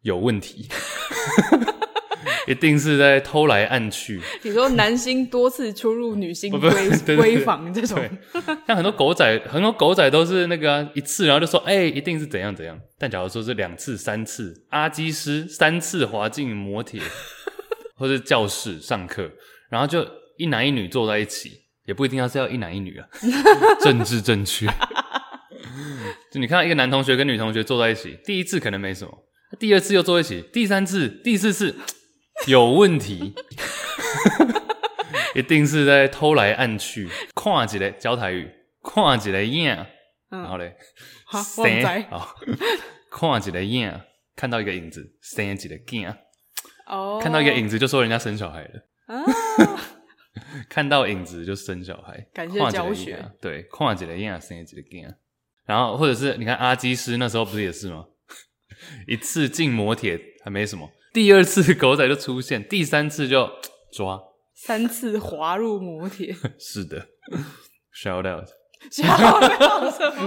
[0.00, 0.68] 有问题。
[2.48, 4.20] 一定是在偷来暗去。
[4.42, 7.98] 你说男星多次出入女星 闺闺房这种，
[8.66, 12.78] 像很多狗仔，很多狗仔都是那个、啊、一次，然后就说哎、欸，一定是怎样怎样。
[12.98, 17.00] 但假如说是两次、三次，阿基师三次滑进摩铁，
[17.96, 19.30] 或是教室上课，
[19.70, 21.50] 然后就一男一女坐在一起，
[21.86, 23.06] 也不一定要是要一男一女啊，
[23.80, 24.66] 政治正确。
[26.32, 29.12] 就你看到一个男同学跟女同学坐在一起，第一次可能没什么，
[29.58, 31.76] 第二次又坐一起，第三次、第四次。
[32.46, 33.34] 有问题，
[35.34, 38.50] 一定是在偷来暗去，看一个教台语，
[38.82, 39.66] 看一个影，
[40.28, 40.76] 然后嘞，
[41.30, 41.64] 生
[42.10, 42.34] 好，
[43.10, 44.00] 看一个影，
[44.34, 46.16] 看到一个影子，生一个囝，
[46.86, 49.24] 哦，看到一个影子就说人家生小孩了，啊，
[50.68, 55.14] 看到影子就生小孩，感谢教学，对，看一个影，生一个囝，
[55.64, 58.06] 然后或者是你看阿基师那时候不是也是吗？
[59.06, 60.90] 一次进摩铁还没什么。
[61.12, 63.50] 第二次狗仔就出现，第三次就
[63.92, 64.20] 抓，
[64.54, 66.34] 三次滑入摩铁。
[66.58, 67.06] 是的
[67.94, 69.20] ，shout out，shout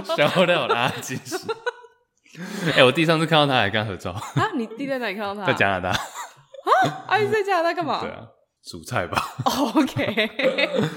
[0.06, 1.36] out，shout out 啦，其实，
[2.76, 4.22] 哎，我弟上次看到他还跟他合照啊，
[4.56, 5.44] 你弟在哪里看到他？
[5.46, 5.98] 在加拿大啊？
[7.08, 8.00] 阿姨在加拿大干嘛？
[8.00, 8.28] 对啊，
[8.62, 9.20] 煮菜吧。
[9.74, 10.88] OK，Anyway，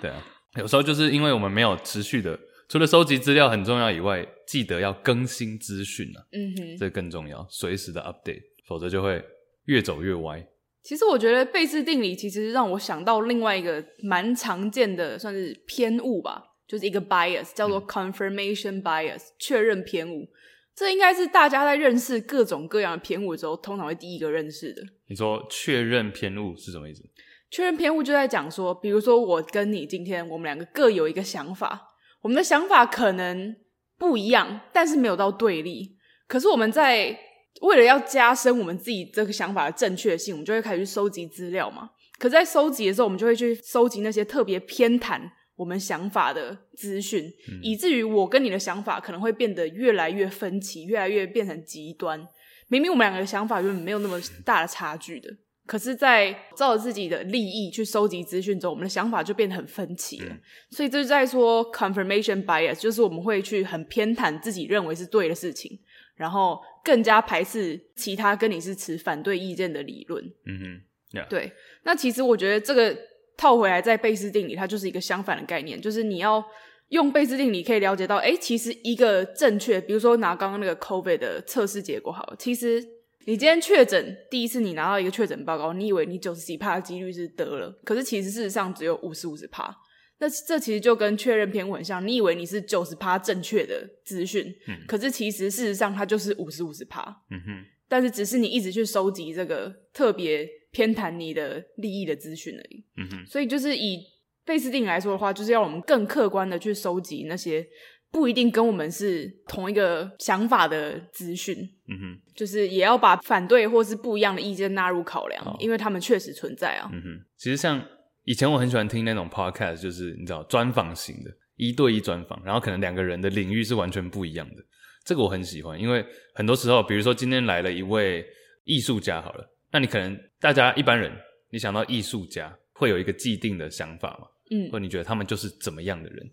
[0.00, 0.16] 对啊，
[0.56, 2.36] 有时候就是因为我们没有持续的，
[2.68, 8.42] 除了收集资料很重要以外，记得要更新资讯啊，嗯哼，这更重要，随时的 update。
[8.68, 9.24] 否则就会
[9.64, 10.46] 越走越歪。
[10.82, 20.28] 其实我觉得贝氏定理其实让我想到另外一个蛮常见的，算是偏误吧，就是一个 bias，叫做 confirmation bias，确认偏误。
[20.74, 24.82] 这应该是大家在认识各种各样的偏误的时候，通常会第一个认识的。
[25.08, 27.02] 你说确认偏误是什么意思？
[27.50, 31.88] 确认偏误就在讲说，比如说我跟你今天我们两个各有一个想法，
[32.22, 33.56] 我们的想法可能
[33.98, 35.96] 不一样，但是没有到对立。
[36.28, 37.18] 可是我们在
[37.62, 41.90] 为了要加深我们自己这个想法的正确性，我们就会开始去收集资料嘛。
[42.18, 45.20] 可在收集的时候，我们就会去收集那些特别偏袒
[45.56, 52.26] 我们想法的资讯，嗯、以至于我跟你的想法可能会变得越来越分歧，越来越变成极端。
[52.68, 55.28] 明明我们两个的想法原本没有那么大的差距的，
[55.66, 60.26] 可是，在照着自己的利益去收集资讯之后，我们的想法就变得很分歧了。
[60.30, 60.40] 嗯、
[60.70, 65.78] 所以这就在说 confirmation bias，就是我们会去很偏袒自己认为是对的事情。
[66.18, 70.22] 然后更加排斥其他跟你是持反对意见的理论。
[70.44, 71.28] 嗯哼，yeah.
[71.28, 71.50] 对。
[71.84, 72.94] 那其实我觉得这个
[73.36, 76.44] 套回来在贝氏定理，它就是一个相反的概念，就是你要
[76.88, 82.82] 用贝氏定理可以了解到，哎，其实一个正确，比如说拿刚刚那个 COVID 的测试结果好了，其实
[83.26, 89.74] 你今天确诊第一次，你拿到一个确诊报告，你以为你九十几趴的几率是得了，可是其实事实上只有五十五十趴。
[90.20, 97.02] 那这其实就跟确认偏误很像，你以为你是九十趴正确的资讯，嗯，可是其实事实上它就是五十五十趴。
[97.30, 102.84] 嗯哼，但是只是你一直去收集这个特别偏袒你的利益的资讯而已。
[102.96, 104.00] 嗯哼，所以就是以
[104.44, 107.66] 费斯定来说的话，就是要我们更客观的去收集那些。
[108.10, 111.54] 不一定跟我们是同一个想法的资讯，
[111.88, 116.88] 嗯哼，就是也要把反对或是不一样的意见纳入考量，哦、因为他们确实存在啊。
[116.90, 117.86] 嗯哼，其实像
[118.28, 124.62] 以前我很喜欢听那种 podcast，就是你知道专访型的，一对一专访，然后可能两个人的领域是完全不一样的，
[125.02, 128.22] 这个我很喜欢，因为很多时候，比如说今天来了一位
[128.64, 131.10] 艺术家，好了，那你可能大家一般人，
[131.48, 136.30] 你想到艺术家会有一个既定的想法嘛，嗯，或你觉得他们就是怎么样的人。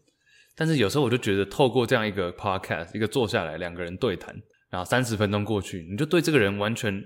[0.53, 4.35] 但是有时候我就觉得，透过这样一个 podcast，一个坐下来两个人对谈，
[4.69, 7.01] 然后三十分钟过去，你就对这个人完全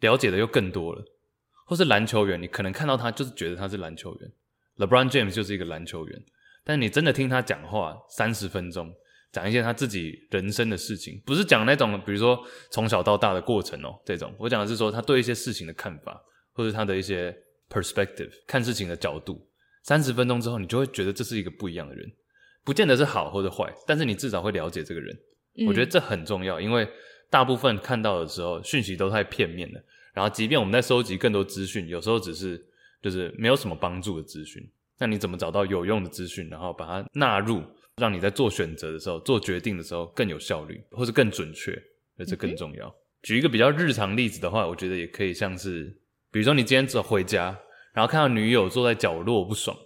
[0.00, 1.04] 了解的又更多了。
[1.72, 4.30] 或是篮球员，你可能看到他就是觉得他是篮球员
[4.76, 6.22] ，LeBron James 就是一个篮球员。
[6.62, 8.92] 但是你真的听他讲话三十分钟，
[9.32, 12.38] 讲一些他自己人生的事情，不是讲那种比如说
[12.70, 17.34] 从小到大的过程哦，这种我讲的是说他对一些事情的看法，或者他的一些
[17.70, 19.48] perspective 看事情的角度。
[19.82, 22.06] 三十分钟之后，你就会觉得这是一个不一样的人。
[22.64, 25.16] 不见得是好或者坏，但是你至少会了解这个人。
[25.56, 25.66] 嗯。
[25.68, 26.86] 我觉得这很重要，因为
[27.30, 29.82] 大部分看到的时候，讯息都太片面了。
[30.12, 32.62] 然后，即便我们在收集更多资讯，有时候只是
[33.02, 34.62] 就是没有什么帮助的资讯。
[34.98, 37.62] 那你怎么找到有用的资讯，然后把它纳入，
[37.96, 41.76] 让你在做选择的时候、做决定的时候更有效率，或是更准确？
[42.16, 42.86] 那这更重要。
[42.86, 42.94] 嗯。
[43.22, 45.96] 举一个比较日常例子的话，我觉得也可以像是，
[46.30, 47.56] 比如说你今天走回家，
[47.94, 49.76] 然后看到女友坐在角落不爽。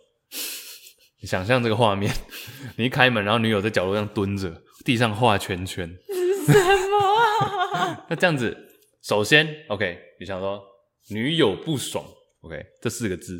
[1.21, 2.12] 你想象这个画面，
[2.77, 5.89] 你一开门，然后女友在角落上蹲着，地上画圈圈，
[6.47, 8.07] 什么啊？
[8.11, 8.57] 那这样子，
[9.07, 10.61] 首先，OK，你想说
[11.11, 12.05] 女友不爽
[12.40, 13.38] ，OK，这四个字，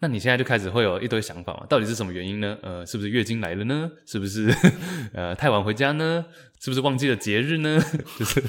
[0.00, 1.64] 那你现在就开始会有一堆想法嘛？
[1.68, 2.58] 到底是什么原因呢？
[2.64, 3.88] 呃，是不是月经来了呢？
[4.08, 4.52] 是不是
[5.14, 6.26] 呃太晚回家呢？
[6.60, 7.80] 是不是忘记了节日呢？
[8.18, 8.42] 就是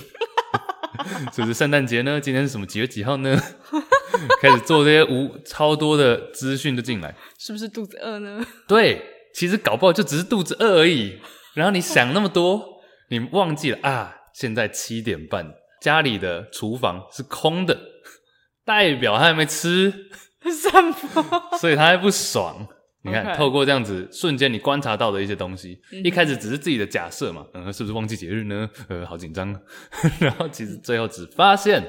[1.33, 2.19] 是不是圣诞节呢？
[2.19, 3.39] 今天是什么几月几号呢？
[4.41, 8.43] 开始做这些无超多的资讯就进来，是不是肚子饿呢？
[8.67, 9.03] 对，
[9.35, 11.19] 其实搞不好就只是肚子饿而已。
[11.53, 14.15] 然后你想那么多，你忘记了啊？
[14.33, 17.77] 现在七点半，家里的厨房是空的，
[18.65, 19.91] 代表他还没吃
[20.41, 22.67] 什么， 所以他还不爽。
[23.03, 28.69] 你看.透过这样子瞬间你观察到的一些东西，嗯、一开始只是自己的假设嘛，嗯，是不是忘记节日呢？
[28.89, 29.47] 呃，好紧张。
[30.19, 31.81] 然后其实最后只发现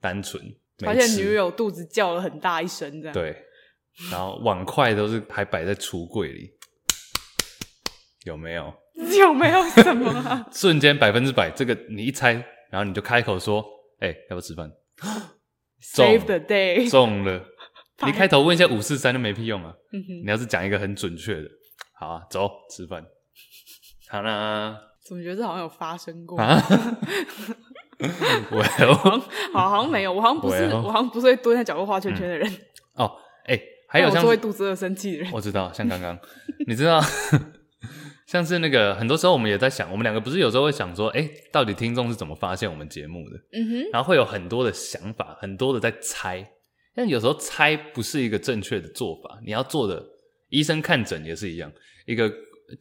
[0.00, 0.42] 单纯。
[0.78, 3.36] 发现女友肚子叫了很大一声，这样对，
[4.12, 6.50] 然后碗筷都是还摆在橱柜里，
[8.24, 8.72] 有没有？
[9.18, 10.46] 有没有什么、啊？
[10.52, 12.32] 瞬间百分之百，这个你一猜，
[12.70, 13.64] 然后你就开口说
[14.00, 14.70] ：“哎、欸，要不要吃饭？
[15.82, 17.42] ”Save the day，中了。
[18.06, 19.72] 你开头问一下五四三就没屁用啊！
[19.92, 21.48] 嗯、你要是讲一个很准确的，
[21.98, 23.04] 好啊，走吃饭。
[24.08, 26.38] 好啦，怎么觉得这好像有发生过？
[26.38, 26.62] 啊
[28.52, 28.62] 我
[29.52, 32.48] 好好像没有，我好像不是，我好像不是会蹲在角落画圈圈的人。
[32.94, 33.10] 哦，
[33.46, 35.32] 哎，还有像我会肚子饿生气的人。
[35.32, 36.16] 我知道，像刚刚，
[36.68, 37.00] 你知道，
[38.28, 43.36] 像是那个，很多时候我们也在想，我们两个不是有时候会想说，哎，到底听众是怎么发现我们节目的？
[43.54, 46.46] 嗯哼，然后会有很多的想法，很多的在猜，
[46.94, 49.40] 但有时候猜不是一个正确的做法。
[49.42, 50.06] 你要做的，
[50.50, 51.72] 医生看诊也是一样，
[52.04, 52.30] 一个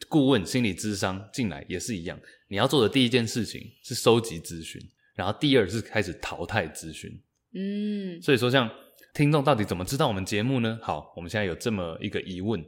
[0.09, 4.81] 顾问心理咨商进来也是一样，你要做的第一件事情是收集资讯。
[5.15, 7.09] 然后第二是开始淘汰资讯，
[7.55, 8.69] 嗯，所以说像
[9.13, 10.77] 听众到底怎么知道我们节目呢？
[10.83, 12.61] 好，我们现在有这么一个疑问，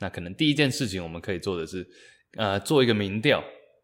[0.00, 1.86] 那可能第一件事情我们可以做的是，
[2.36, 3.42] 呃，做一个民调，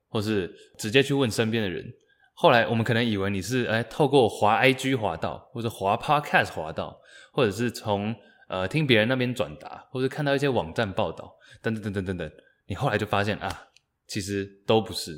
[0.09, 1.85] 或是直接去问身边的人。
[2.33, 6.99] 后来我们可能以为你是哎透过滑 IG 滑到，或者滑 Podcast 滑到，
[7.33, 8.15] 或者是从
[8.49, 12.31] 呃听别人那边转达，或者看到一些网站报道，等等等等等等，
[12.67, 13.69] 你后来就发现啊，
[14.07, 15.17] 其实都不是。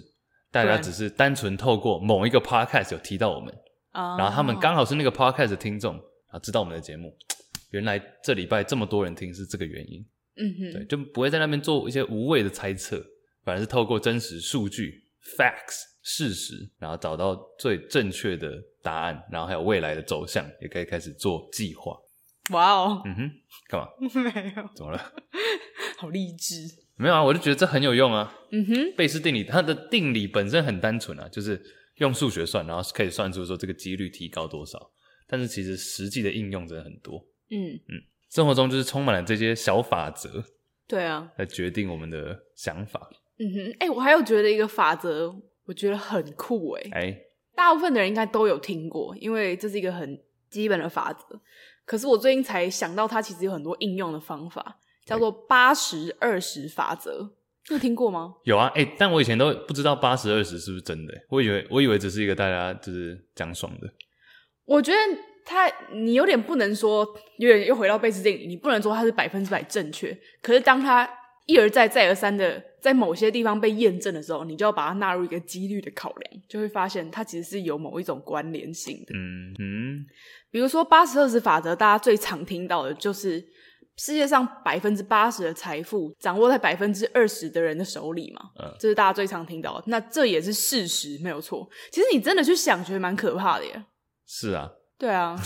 [0.51, 3.53] 大家只是单纯透过某一个 podcast 有提到我们
[3.93, 4.19] ，oh.
[4.19, 5.95] 然后他们刚好是那个 podcast 的听众
[6.29, 7.15] 啊，知道我们的节目，
[7.71, 10.03] 原来这礼拜这么多人听是这个原因，
[10.39, 13.05] 嗯哼，对，就不会在那边做一些无谓的猜测，
[13.45, 15.05] 反而是透过真实数据
[15.37, 21.97] facts 事实，然后找到最正确的答案，然后还有未来的走向，也可以开始做计划。
[22.51, 23.31] 哇哦，嗯哼，
[23.69, 23.89] 干嘛？
[24.23, 25.13] 没有，怎么了？
[25.99, 26.63] 好励志。
[26.97, 28.35] 没有啊，我就觉得这很有用啊。
[28.51, 31.61] 嗯哼，贝氏定理它的定理本身很单纯啊，就是
[31.97, 34.91] 用数学算，然后可以算出说这个几率提高多少。
[35.27, 37.23] 但是其实实际的应用真的很多。
[37.51, 40.45] 嗯嗯，生活中就是充满了这些小法则。
[40.87, 43.11] 对啊，来决定我们的想法。
[43.39, 45.35] 嗯哼，哎、欸，我还有觉得一个法则，
[45.67, 46.91] 我觉得很酷哎、欸。
[46.91, 51.41] 哎、欸，大部分的人应该都有听过，因为这是一个很基本的法则。
[51.85, 57.35] 可是我最近才想到，它其实有很多应用的方法，叫做八十二十法则。
[57.69, 58.35] 你有听过吗？
[58.45, 63.87] 有啊，哎、欸，但我以前都不知道八十二十是不是真的，我以为我以为只是一个大家就是讲爽的。
[64.65, 64.99] 我觉得
[65.51, 67.09] 它你有点不能说，
[67.39, 70.15] 有点又回到贝斯定理，你不能说它是百分之百正确。
[70.43, 71.09] 可是当它
[71.47, 79.15] 一而再再而三的在某些地方被验证的时候，你就要把它纳入一个几率的考量，就会发现它其实是有某一种关联性的。
[79.15, 80.07] 嗯嗯，
[80.51, 83.43] 比如说八十二十法则，大家最常听到的就是
[83.97, 88.51] 世界上百分之八十的财富掌握在百分之二十的人的手里嘛。
[88.63, 89.85] 嗯，这是大家最常听到的。
[89.87, 91.67] 那这也是事实，没有错。
[91.91, 93.85] 其实你真的去想，觉得蛮可怕的耶。
[94.27, 94.71] 是啊。
[94.99, 95.41] 对啊。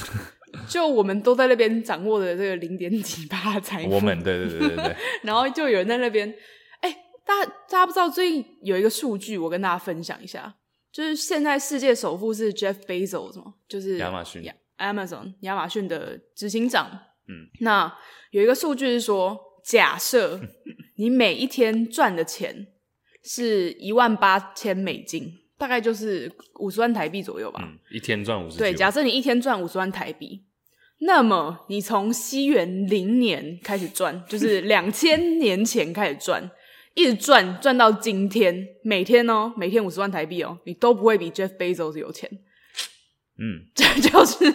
[0.68, 6.28] 就我们都在那边掌握的这个零点几八的财富，我们对对对对对， 然后就有人在那边，
[6.80, 10.54] 哎、欸，大家大家不知道最近有一个数据，我跟大家分享一下，
[10.92, 13.54] 就是现在世界首富是 Jeff Bezos 吗？
[13.66, 14.44] 就是亚马逊
[14.76, 16.90] ，Amazon 亚马逊的执行长。
[17.28, 17.90] 嗯，那
[18.30, 20.38] 有一个数据是说，假设
[20.96, 22.66] 你每一天赚的钱
[23.24, 25.38] 是一万八千美金。
[25.62, 27.60] 大概就是五十万台币左右吧。
[27.62, 28.58] 嗯，一天赚五十。
[28.58, 30.42] 对，假设你一天赚五十万台币，
[31.02, 36.50] 那么你从西元零年开始赚，就是 两千年前开始赚，
[36.94, 42.28] 一直赚赚到今天，每天哦，每天五十万台币哦，你都不会比 Jeff Bezos 有钱。
[43.38, 44.52] 嗯， 这就是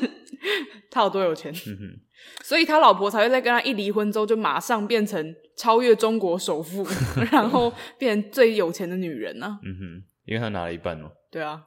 [0.92, 1.54] 他有多有钱。
[1.68, 2.00] 嗯哼，
[2.44, 6.86] 所以他老婆才会在跟他一离婚之后，就马上变成超越中国首富，
[7.32, 9.60] 然后变成最有钱的女人呢、啊。
[9.64, 10.04] 嗯哼。
[10.28, 11.10] 因为他拿了一半哦。
[11.32, 11.62] 对啊，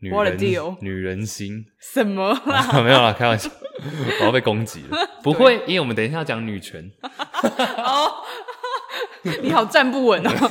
[0.00, 2.58] 女人 deal 女人心什么啦？
[2.72, 3.50] 啊、没有啦，开玩笑，
[4.20, 4.96] 我要被攻击了。
[5.22, 6.90] 不会，因为我们等一下要讲女权。
[7.76, 8.24] 哦，
[9.42, 10.30] 你好站不稳哦。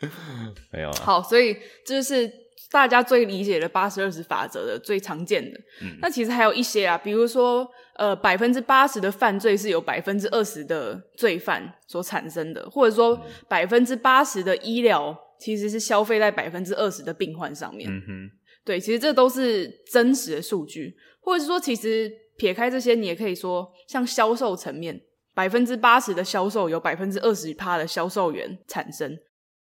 [0.72, 0.98] 没有啊。
[1.02, 2.30] 好，所以这是
[2.70, 5.58] 大家最理解的八十二十法则的最常见的。
[5.82, 5.98] 嗯。
[6.00, 15.18] 那其实还有一些啊，比如说，呃，百分之八十的犯罪是由百分之二十的罪犯所产生的，或者说百分之八十的医疗。
[15.40, 17.90] 其实是消费在百分之二十的病患上面。
[17.90, 18.30] 嗯哼，
[18.64, 25.00] 对，其实这都是真实的数据，或者是说，其实撇开这些，你也可以说，像销售层面，
[25.34, 29.18] 百分之八十的销售有百分之二十趴的销售员产生。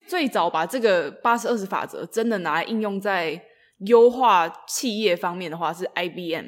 [0.06, 3.40] 最早把这个八十二十法则真的拿来应用在
[3.86, 6.46] 优化企业方面的话，是 IBM。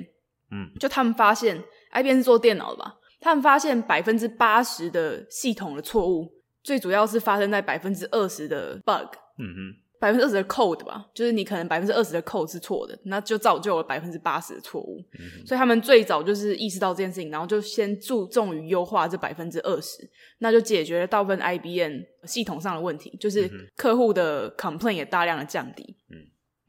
[0.50, 1.62] 嗯，就他们发现
[1.92, 2.96] ，IBM 是做电脑的吧？
[3.20, 6.39] 他们发现百分之八十的系统的错误。
[6.62, 15.02] 最主要是发生在百分之二十的 bug，嗯哼，百分之二十的 code 吧，就是你可能百分之二十的 code 是错的，那就造就了百分之八十的错误。
[15.18, 19.98] 嗯，所以他们最早就是意识到这件事情，然后就先注重于优化这百分之二十，
[20.38, 25.96] 那就解决了大部分 IBM 系统上的问题，就是客户的 complaint 也大量的降低。
[26.10, 26.16] 嗯，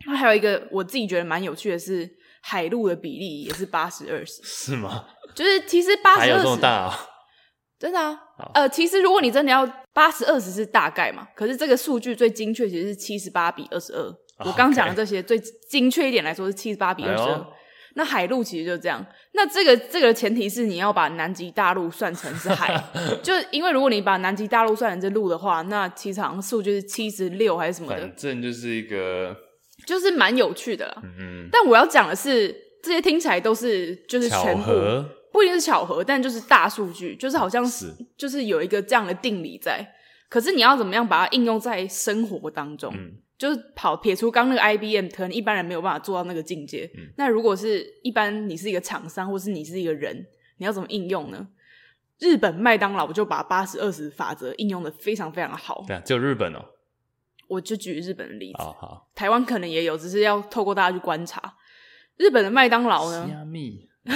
[0.07, 2.09] 那还有一个我自己觉得蛮有趣的是，
[2.41, 5.05] 海陆的比例也是八十二十，是吗？
[5.33, 6.91] 就是其实八十二十，还有这么大哦？
[7.81, 8.15] 真的啊，
[8.53, 14.05] 呃，其实如果你真的要八十二十是大概嘛，可是这个数据最精确其实是七十八比二十二。
[14.45, 17.47] 我刚讲的这些最精确一点来说是七十八比二十二。
[17.95, 19.03] 那海陆其实就这样。
[19.33, 22.71] 那这个这个前提是你要把南极大陆算成是海，
[23.23, 27.99] 就因为如果你把南极大陆算成是陆的话，那其实好像数据是七十六还是什么的。
[27.99, 29.35] 反正就是一个，
[29.87, 31.01] 就是蛮有趣的啦。
[31.03, 31.49] 嗯嗯。
[31.51, 34.71] 但我要讲的是，这些听起来都是就是全部。
[35.31, 39.95] 不一定是巧合，但就是大数据，就是好像是就是有一个这样的定理在。
[40.29, 42.93] 可是你要怎么样把它应用在生活当中？
[42.95, 46.89] 嗯，就是跑撇出刚那个 IBM，可能一般人没有办法做到那个境界。
[46.95, 50.25] 嗯，那如果是一般你是一个厂商，或是你是一个人，
[50.57, 51.47] 你要怎么应用呢？
[52.19, 55.83] 日本麦当劳就把八十二十法则应用的非常非常好。
[55.87, 56.63] 对啊，就日本哦。
[57.47, 58.61] 我就举日本的例子。
[58.61, 61.55] 好好，台湾可能也有，只是要透过大家去观察。
[62.15, 63.27] 日本的麦当劳呢？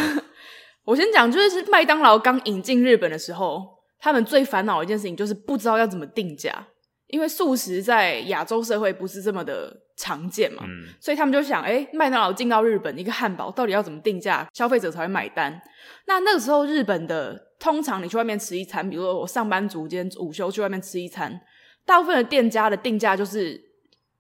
[0.86, 3.62] 我先讲，就是麦当劳刚引进日本的时候，
[4.00, 6.68] 他们最烦恼的一件事情就是不知道要怎么定价，
[7.08, 15.60] 因为素食在亚洲社会不是这么的常见嘛，嗯、所以他们就想，诶，麦当劳进到日本一个汉堡到底要怎么定价，消费者才会买单？
[16.06, 21.42] 那那个时候日本的，通常你去外面吃一餐，比如说我上班族今天午休去外面吃一餐，
[21.86, 23.60] 大部分的店家的定价就是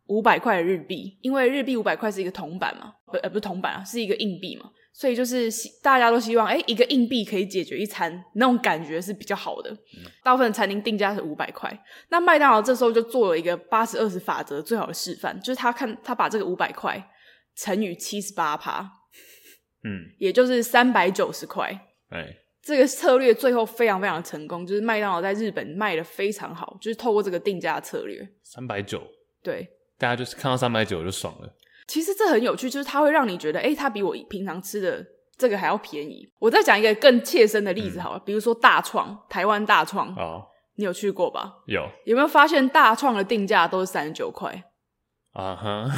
[0.07, 4.71] 五百块的日币，因为日币五百块是一个铜板嘛，不呃不是铜板啊，是一个硬币嘛。
[4.97, 9.69] 所以就是希大家都希望，哎，一个硬币可以解决一餐，那种感觉是比较好的。
[9.69, 11.69] 嗯、大部分餐厅定价是五百块，
[12.07, 17.11] 那麦当劳这时候就做了一个八十二十法则最好的示范，就是他看他把这个五百块
[17.57, 18.89] 乘以七十八趴，
[19.83, 21.69] 嗯，也就是三百九十块。
[22.11, 22.33] 哎，
[22.63, 28.25] 这个策略最后非常非常的成功，就是麦当劳在日本卖的非常好，就是透过这个定价策略。
[28.43, 29.03] 三百九，
[29.43, 29.67] 对，
[29.97, 31.53] 大家就是看到三百九就爽了。
[31.87, 35.05] 其实这很有趣，就是它会让你觉得，哎，它比我平常吃的
[35.37, 36.27] 这个还要便宜。
[36.39, 40.43] 我再讲一个更切身的例子好了，嗯、比如说大创，台湾大创，哦，
[40.75, 41.53] 你有去过吧？
[41.67, 41.87] 有。
[42.05, 44.63] 有没有发现大创的定价都是三十九块？
[45.33, 45.91] 啊哈，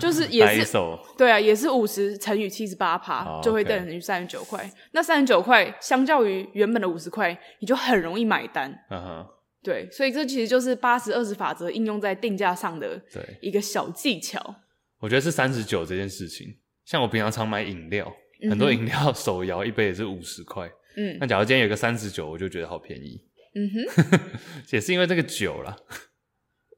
[0.00, 0.78] 就是也是
[1.18, 4.66] 对啊，也是五十乘以七十八趴，就会等于三十九块。
[4.92, 8.72] 那三十九块相较于原本的五十块，你就很容易买单。
[8.90, 9.26] 嗯哼，
[9.62, 12.98] 对，所以这其实就是八十二十法则应用在定价上的
[13.42, 14.54] 一个小技巧。
[15.02, 16.46] 我觉得是三十九这件事情，
[16.84, 18.10] 像我平常常买饮料，
[18.48, 20.70] 很多饮料手摇一杯也是五十块。
[20.96, 23.20] 嗯，那假如今天有个三十九，我就觉得好便宜。
[23.54, 24.30] 嗯哼，
[24.70, 25.76] 也是因为这个酒啦。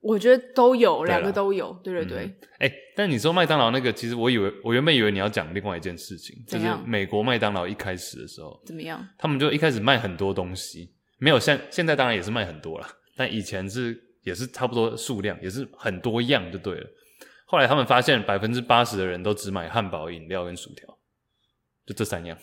[0.01, 2.19] 我觉得都有，两个都有，对对对。
[2.59, 9.07] 哎、嗯欸，但你说麦当劳那个，其实我以为，我原本以为你要讲另外一件事情，就是美国麦当劳一开始的时候怎么样？
[9.19, 16.87] 他们就一开始卖很多东西，没有像现在当然也是卖很多了，但以前是也是差不多数量，也是很多样就对了。
[17.45, 20.99] 后来他们发现百分之八十的人都只买汉堡、饮料跟薯条，
[21.87, 22.37] 就这三样。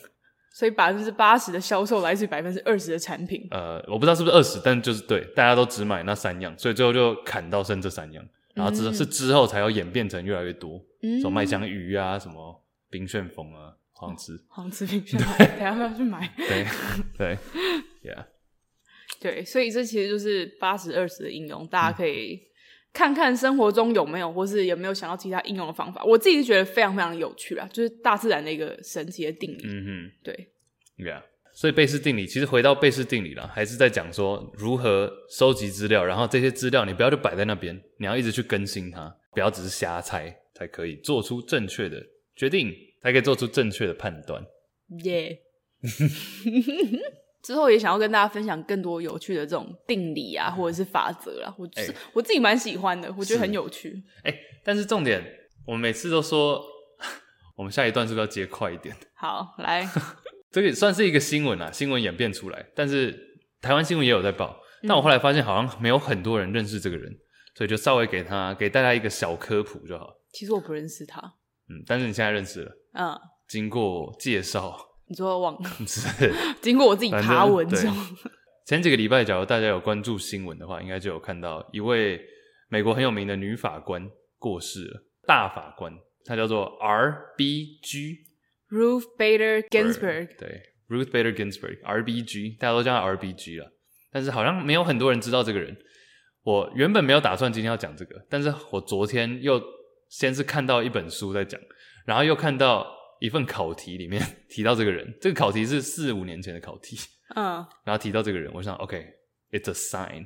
[0.54, 3.48] 所以百分之八十的销售来自于百分之二十的产品。
[3.52, 8.24] 呃，我不知道是不是二十，但就是对，大家都只买那三样，所以最后就砍到剩这三样，
[8.54, 16.30] 然后之是之后才要演变成越来越多，嗯、什么麦香鱼啊，什么冰旋风啊，好想吃，好想吃冰旋风，等下要不要去买？
[16.38, 16.68] 对
[17.18, 17.38] 对
[18.04, 18.26] ，Yeah，
[19.22, 22.42] 对，所以这其实就是八十二十的应用，大家可以
[22.94, 26.04] 看看生活中有没有，或是有没有想到其他应用的方法。
[26.04, 29.62] 我自己是觉得非常非常有趣啊，就是大自然的一个神奇的定理。
[29.64, 30.48] 嗯哼，对。
[30.98, 31.24] 对啊，
[31.54, 42.72] 所以贝氏定理其实回到贝氏定理了，还是在讲说如何收集资料，然后这些资料你不要就摆在那边，你要一直去更新它，不要只是瞎猜，才可以做出正确的决定，
[43.02, 44.46] 才可以做出正确的判断。
[45.04, 45.40] 耶！
[47.44, 54.04] 之后也想要跟大家分享更多有趣的这种定理啊，或者是法则啊，我、就是欸、我自己蛮喜欢的，我觉得很有趣。
[54.24, 55.24] 哎、欸，但是重点，
[55.66, 56.64] 我们每次都说，
[57.58, 58.96] 我们下一段是不是要接快一点？
[59.16, 59.88] 好，来。
[60.52, 63.18] 这个算是一个新闻啊，新闻演变出来，但是
[63.62, 64.60] 台湾新闻也有在报。
[64.88, 67.10] 但我后来发现好像没有很多人认识这个人，
[67.56, 70.12] 所以就稍微给他给大家一个小科普就好。
[70.34, 71.22] 其实我不认识他，
[71.70, 73.16] 嗯，但是你现在认识了，嗯，
[73.48, 74.76] 经过介绍，
[75.12, 76.34] 你说网 是。
[76.64, 77.68] 经过我自己爬文
[78.66, 82.22] 前几个礼拜，假如大家有关注新闻的话，应该就有看到一位
[82.70, 84.10] 美国很有名的女法官
[84.40, 85.94] 过世了，大法官，
[86.24, 88.20] 她叫做 R.B.G。
[88.70, 93.70] Ruth Bader Ginsburg，对，Ruth Bader Ginsburg，RBG，大家都叫她 RBG 了，
[94.10, 95.76] 但是好像没有很多人知道这个人。
[96.44, 99.62] 我原本没有打算今天要讲这个，但是我昨天又
[100.08, 101.60] 先是看到一本书在讲，
[102.06, 102.88] 然后又看到
[103.22, 106.98] 一份考题里面 提到这个人，这个考题是四五年前的考题，
[107.36, 110.26] 嗯， 然后提到这个人，我想，OK，it's a sign，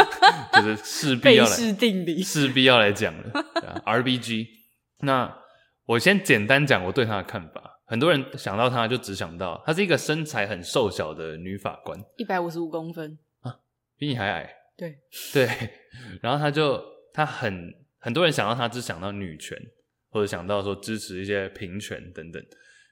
[0.54, 1.50] 就是势必要来，
[2.22, 3.32] 势必要来讲了
[3.86, 4.46] ，RBG，
[5.00, 5.36] 那
[5.86, 7.72] 我先简单讲我对他的看法。
[7.86, 13.56] 很多人想到他，就只想到她是一个身材很瘦小的女法官，一百五十五公分啊，
[13.98, 14.50] 比你还矮。
[14.76, 14.98] 对
[15.32, 15.46] 对，
[16.22, 16.82] 然后她就
[17.12, 19.56] 她很很多人想到她，只想到女权，
[20.14, 22.40] 或者想到说支持一些平权等等。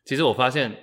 [0.04, 0.76] 其实我发现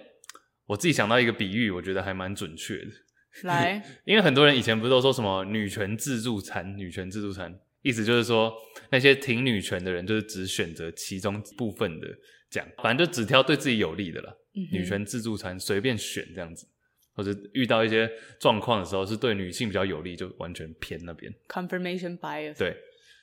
[0.66, 2.92] 我自己想到一个比喻，我觉得还蛮准确的。
[3.44, 8.54] 来，因为很多人以前不是都说什么女权自助餐，女权自助餐，意思就是说
[8.90, 12.08] 那些挺女权的人，就是只选择其中部分的。
[12.50, 14.36] 讲，反正就只挑对自己有利的了。
[14.56, 16.66] 嗯、女权自助餐随便选这样子，
[17.14, 18.10] 或者遇到一些
[18.40, 21.32] 状况的时候，是对女性比较有利，就完全偏那边。
[21.48, 22.58] Confirmation bias。
[22.58, 22.76] 对，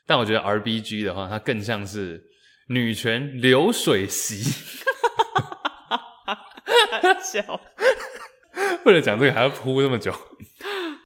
[0.06, 2.22] 但我觉得 RBG 的话，它更像是
[2.68, 4.42] 女权流水席。
[7.22, 7.60] 笑，
[8.84, 10.14] 为了讲这个还要铺这么久。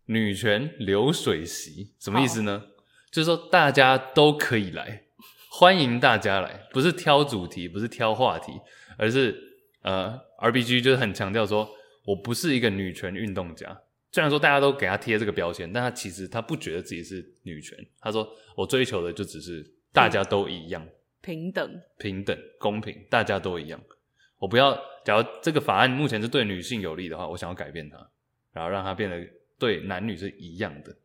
[0.06, 2.64] 女权流水席什么意思呢？
[3.10, 5.04] 就是说大家都可以来。
[5.50, 8.52] 欢迎大家来，不是挑主题，不是挑话题，
[8.96, 9.36] 而是
[9.82, 11.68] 呃，RBG 就是很强调说，
[12.06, 13.80] 我不是一个女权运动家。
[14.12, 17.76] 虽然说大家都给他贴这个标签，但他其实他不觉得自己是女权。
[18.00, 20.86] 他说我追求的就只是大家都一样，
[21.22, 23.80] 平等、平等、公平，大家都一样。
[24.38, 27.96] 我不要，假如这个法案目前是对女性有利的话，我想要改变它，
[28.52, 29.16] 然后让它变得
[29.58, 30.96] 对男女是一样的。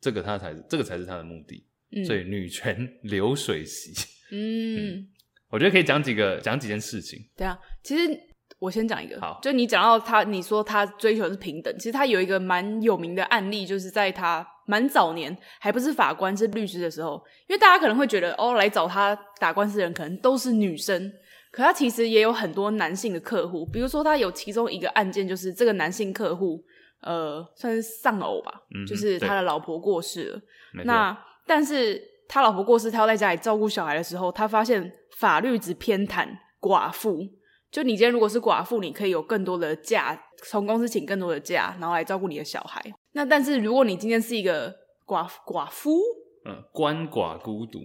[0.00, 1.66] 这个它才是，这个才是它的目的。
[2.06, 3.90] 所以女权流水席，
[4.30, 5.08] 嗯，嗯，
[5.48, 7.18] 我觉得可以讲几个讲几件事情。
[7.36, 8.16] 对啊，其实
[8.60, 21.12] 我先讲一个，好，就你讲到他，你说他追求的是平等，其实他有一个蛮有名的案例，就是在他蛮早年还不是法官是律师的时候，因为大家可能会觉得哦，来找他打官司的人可能都是女生，
[21.50, 26.62] 可他其实也有很多男性的客户，比如说他有其中一个案件，就是这个男性客户，
[27.02, 30.40] 呃，算是丧偶吧，嗯、就是他的老婆过世了，
[30.84, 31.26] 那。
[31.46, 36.28] 但是他老婆过世，他要在家里照顾小孩的时候，他发现法律只偏袒
[36.60, 37.26] 寡妇。
[37.72, 42.82] 就你今天如果是寡妇，你可以有更多的假，从公司请更多的假，然后来照顾你的小孩。
[43.12, 44.74] 那但是如果你今天是一个
[45.06, 45.98] 寡寡妇，
[46.44, 47.80] 嗯，鳏寡孤独，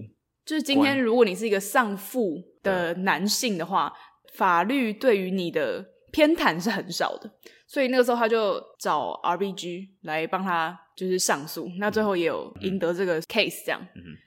[0.45, 3.93] 就是今天如果你是一个丧父的男性的话，
[4.34, 7.32] 法律对于你的偏袒是很少的。
[7.68, 13.82] 所以那个时候他就找 RBG 来帮他就是上诉，那最后也有赢得这个 case 这样。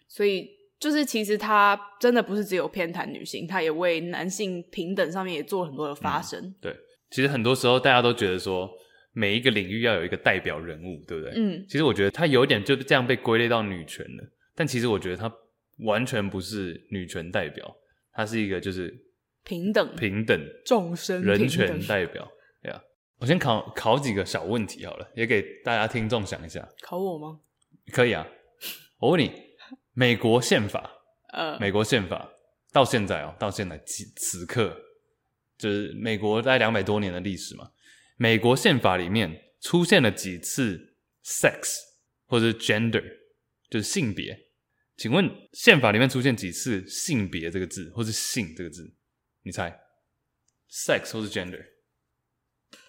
[0.09, 0.51] 所以
[0.81, 6.41] 就是其实他真的不是只有偏袒女性，他也为男性平等上面也做了很多的发声。
[6.41, 6.55] 嗯。
[6.61, 6.77] 对，
[7.11, 8.71] 其实很多时候大家都觉得说
[9.13, 11.33] 每一个领域要有一个代表人物，对不对？
[11.37, 11.65] 嗯。
[11.69, 15.33] 其实我觉得他有一点就这样被归类到女权了，但其实我觉得他
[15.79, 17.77] 完全不是女权代表，
[18.13, 18.95] 他是一个就是
[19.45, 22.31] 平等平等众生人权代表。
[23.21, 26.65] 我先考考几个小问题好了，也给大家听众想一下。
[26.81, 27.41] 考我吗？
[27.93, 28.25] 可以啊。
[29.01, 29.33] 我问你，
[29.93, 30.89] 美国宪法，
[31.33, 32.31] 呃，美国宪法
[32.73, 34.73] 到现在哦，到现在此此刻，
[35.59, 37.71] 就是美国大概两百多年的历史嘛。
[38.17, 40.95] 美国宪法里面出现了几次
[41.25, 41.77] sex
[42.27, 43.05] 或者是 gender，
[43.69, 44.47] 就是性别？
[44.97, 48.93] 请问宪法里面出现几次性别这个字，或是性这个字？
[49.43, 49.81] 你猜
[50.71, 51.65] ？sex 或是 gender？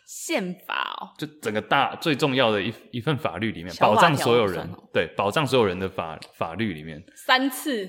[0.05, 7.87] 宪法哦，就整个大最重要的一一份法律里面，保障所有人，对，保障所有人的法法律里面，三次，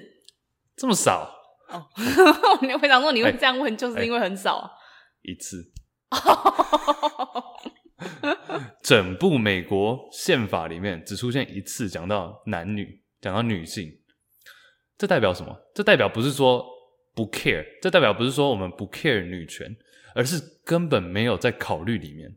[0.76, 1.39] 这么少
[1.70, 1.86] 哦？
[2.62, 4.70] 你会想说你会这样问，欸、就是因为很少，啊，
[5.22, 5.72] 一次。
[8.82, 13.88] 整部美国宪法里面只出现一次讲到男女，讲到女性，
[14.98, 15.56] 这代表什么？
[15.74, 16.64] 这代表不是说
[17.14, 19.76] 不 care，这代表不是说我们不 care 女权。
[20.12, 22.28] 而是根本没有在考虑里面，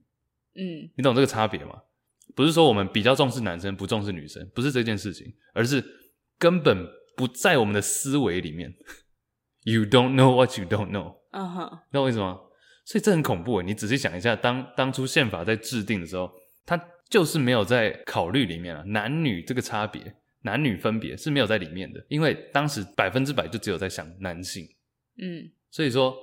[0.53, 1.81] 嗯，你懂这个差别吗？
[2.35, 5.83] 不是说我们比较重视男生，不重视女生，不是这件事情，而是
[6.37, 8.71] 根本不在我们的思维里面。
[9.63, 12.39] You don't know what you don't know，嗯哼，知道我意思吗？
[12.85, 16.31] 所以这很恐怖诶，你仔细想一下，当当初宪法在制定的时候，
[16.65, 16.77] 它
[17.09, 20.01] 就是没有在考虑里面啊，男女这个差别，
[20.41, 24.65] 男女分别是没有在里面的，因为当时百分之百就只有在想男性，
[25.17, 26.15] 嗯，所以说。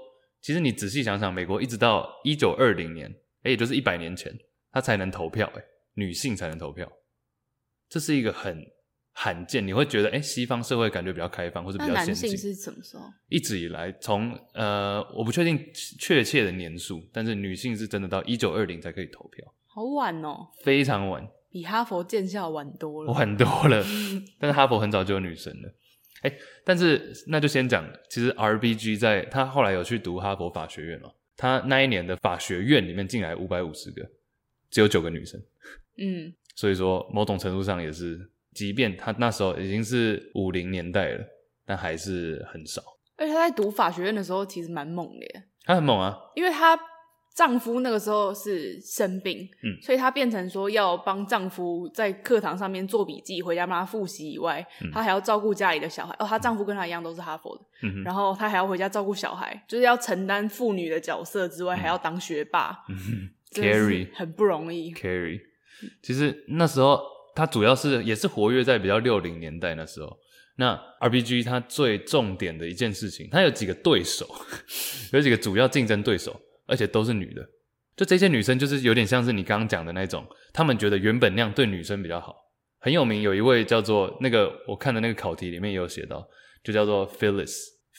[0.42, 3.06] 其实你仔细想想，美国一直到一九二零年，
[3.42, 4.34] 诶，也就是一百年前，
[4.72, 5.62] 他才能投票，诶，
[5.92, 6.90] 女性才能投票，
[7.90, 8.58] 这是一个很
[9.12, 9.66] 罕见。
[9.66, 12.30] 你会觉得，诶，西方社会感觉比较开放，或者比较先进。
[12.30, 13.04] 男性是什么时候？
[13.28, 15.58] 一直以来，从呃，我不确定
[15.98, 23.84] 确切的年数，但是女性是真的到一九二零才可以投票，好晚哦，非常晚，比哈佛建校晚多了，晚多了。
[24.38, 25.74] 但是哈佛很早就有女生了。
[26.22, 26.32] 哎，
[26.64, 34.06] 但是那就先讲，其实 RBG 在他后来有去读哈佛法学院嘛，他那一年的法学院里面进来五百五十个，
[34.70, 35.40] 只有九个女生，
[35.96, 38.20] 嗯，所以说某种程度上也是，
[38.54, 41.24] 即便他那时候已经是五零年代了，
[41.64, 42.82] 但还是很少。
[43.16, 46.78] 而且她在读法学院的时候其实蛮猛的耶，他很猛啊，因为她。
[47.32, 56.14] 丈夫那个时候是生病，嗯，所以她变成说要帮丈夫在课堂上面做笔记，回家帮他复习以外，嗯，她还要照顾家里的小孩。
[56.18, 62.76] 哦，她丈夫跟她一样都是哈佛的，嗯，然后她还要回家照顾小孩，就是要承担妇女的角色之外，嗯，还要当学霸
[63.52, 64.08] ，，Carry。
[64.12, 64.92] 很不容易。
[64.92, 65.40] Carry，
[66.02, 67.00] 其实那时候
[67.40, 70.18] 她主要是也是活跃在比较六零年代那时候。
[70.56, 74.28] 那 RPG 它最重点的一件事情，它有几个对手，
[75.12, 76.38] 有几个主要竞争对手。
[76.66, 77.44] 而且都是女的，
[77.96, 82.36] 就这些女生就是有点像是你刚刚讲的那种，她们觉得原本那样对女生比较好。
[82.78, 86.24] 很有名，有一位叫做那个我看的那个考题里面也有写到，
[86.62, 87.56] 就叫做 Phyllis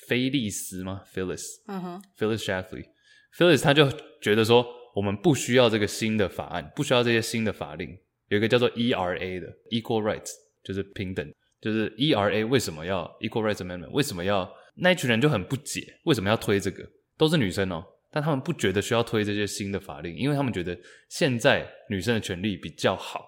[0.07, 4.65] 菲利斯吗？Phyllis，嗯哼，Phyllis Schlafly，Phyllis 她就觉得说，
[4.95, 7.97] 我们不需要这个新的法案，不需要这些新的法令，
[8.32, 10.32] 有一个叫做 ERA 的 Equal Rights，
[10.63, 13.89] 就是平等，就是 ERA 为什么要 Equal Rights Amendment？
[13.89, 16.88] 为什么要那一群人就很不解，为什么要推这个？
[17.17, 17.84] 都是女生哦。
[18.09, 20.77] 但他们不觉得需要推这些新的法令，因为他们觉得
[21.09, 23.25] 现在女生的权利比较好，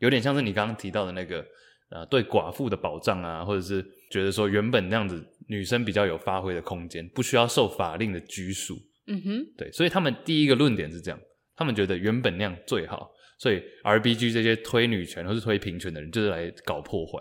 [0.00, 1.42] 有点像是你刚刚提到的那个，
[1.90, 8.78] 呃，对寡妇的保障啊，或者是觉得说原本那样子女生比较有发挥的空间，不需要受法令的拘束。
[9.06, 11.20] 嗯哼，对，所以他们第一个论点是这样，
[11.56, 13.10] 他们觉得原本那样最好，
[13.42, 17.18] 所以 RBG 这些推女权或是推平权的人就是来搞破坏。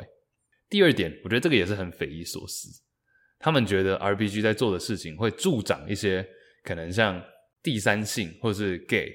[0.69, 2.69] 第二点，我觉得这个也是很匪夷所思，
[3.39, 6.23] 他们觉得 RBG 在做的事情会助长一些。
[6.63, 7.19] 可能像
[7.63, 9.11] 第三性，或者是 gay，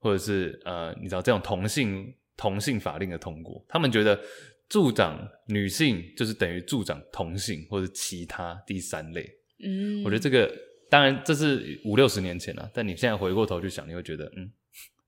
[0.00, 4.20] 或者是呃，你知道这种同性同性法令的通过，他们觉得
[4.68, 9.26] 助长女性就是等于助长同性或者其他第三类。
[9.64, 10.54] 嗯，我觉得这个
[10.90, 14.52] 当然这是五六十年前了，但你现在回过头去想，你会觉得嗯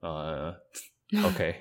[0.00, 0.54] 呃
[1.26, 1.54] OK，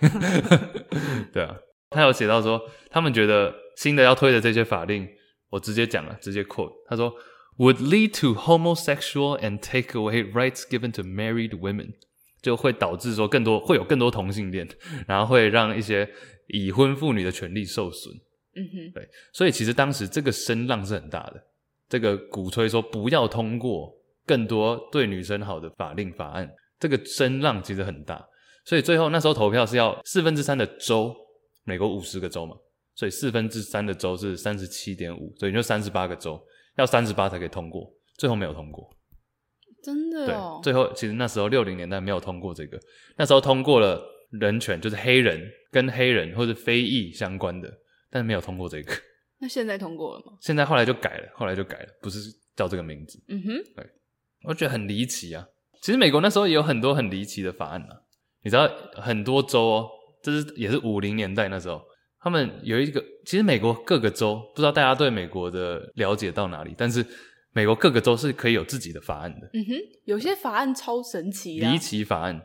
[1.34, 1.56] 对啊，
[1.89, 5.06] 他有写到说，他们觉得新的要推的这些法令，
[5.49, 7.14] 我直接讲了，直接 quote，他说
[7.58, 11.95] ，would lead to homosexual and take away rights given to married women，
[12.41, 14.66] 就会导致说更多会有更多同性恋，
[15.06, 16.10] 然后会让一些
[16.47, 18.16] 已婚妇女的权利受损。
[18.56, 21.43] 嗯哼，对，所以其实当时这个声浪是很大的，
[21.89, 23.93] 这个鼓吹说不要通过
[24.26, 26.49] 更多对女生好的法令法案，
[26.80, 28.26] 这个声浪其实很大。
[28.64, 31.16] 所以最后那时候投票是要四分之三的州，
[31.64, 32.55] 美国五十个州嘛，
[32.95, 36.39] 所以四分之三的州是三十七点五，所以就三十八个州，
[36.78, 38.89] 要三十八才可以通过，最后没有通过。
[39.84, 40.59] 真的哦？
[40.62, 42.80] 对，最后其实那时候六零年代没有通过这个，
[43.18, 43.99] 那时候通过了
[44.30, 45.41] 人权，就是黑人
[45.72, 47.68] 跟黑人或者非裔相关的，
[48.12, 48.93] 但是没有通过这个。
[49.41, 50.38] 那现在通过了吗？
[50.39, 52.20] 现在后来就改了，后来就改了，不是
[52.55, 53.20] 叫这个名字。
[53.28, 53.89] 嗯哼，对，
[54.43, 55.43] 我觉得很离奇啊。
[55.82, 58.01] 其实美国那时候也有很多很离奇的法案啊。
[58.44, 59.89] 你知道很多州哦，
[60.24, 61.82] 这是也是五零年代那时候，
[62.20, 67.06] 他们有一个，其实美国各个州，不知道大家对美国的了解到哪里，但是
[67.54, 69.48] 美国各个州是可以有自己的法案的。
[69.54, 69.74] 嗯哼，
[70.06, 72.42] 有些法案超神奇，离奇法案，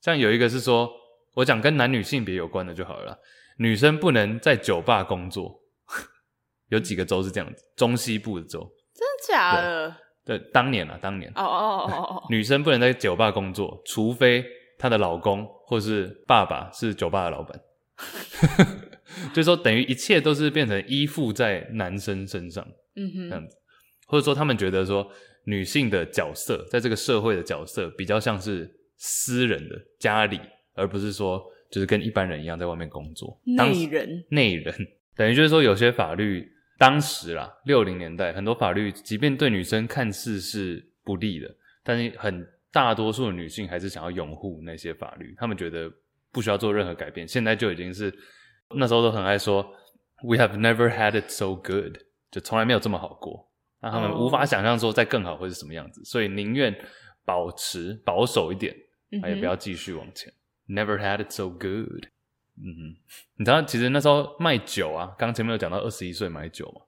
[0.00, 0.90] 像有一个是说，
[1.34, 3.16] 我讲跟男女性别有关的就好了，
[3.58, 5.60] 女生不能在酒吧工作，
[6.70, 8.60] 有几个州是这样子，中西部的州，
[8.94, 9.96] 真的假的？
[10.24, 14.44] 对，对，当年啊，当年，哦哦哦哦， 女生不能在酒吧工作，除非。
[14.78, 17.60] 她的老公或是爸爸是酒吧的老板，
[19.34, 22.64] 就是说等于一切都是变成依附在男生身上，
[22.94, 23.56] 嗯哼，这样子，
[24.06, 25.10] 或者说他们觉得说
[25.44, 30.40] 女性的角色在这个社会的角色比较像是私人的家里，
[30.74, 33.38] 而不是说就是跟一般人一样在外面工作。
[33.44, 34.74] 内人，内人，
[35.16, 36.48] 等于就是说有些法律
[36.78, 41.52] 当时啦，六零年代很多法律，即便对女生看似是不利的，
[41.82, 42.46] 但是很。
[42.72, 45.90] 大多数的女性还是想要拥护那些法律，她们觉得
[46.30, 47.26] 不需要做任何改变。
[47.26, 48.12] 现在就已经是
[48.76, 49.62] 那时候都很爱说
[50.22, 51.98] ，We have never had it so good，
[52.30, 53.50] 就从来没有这么好过。
[53.80, 56.74] 那他们无法想象说再更好会是什么样子，所以宁愿
[57.24, 58.74] 保持保守一点，
[59.10, 60.32] 也不要继续往前。
[60.66, 60.98] Mm -hmm.
[60.98, 62.06] Never had it so good。
[62.60, 62.96] 嗯哼，
[63.36, 66.82] 你知道其实那时候卖酒啊，刚前面有讲到二十一岁买酒嘛，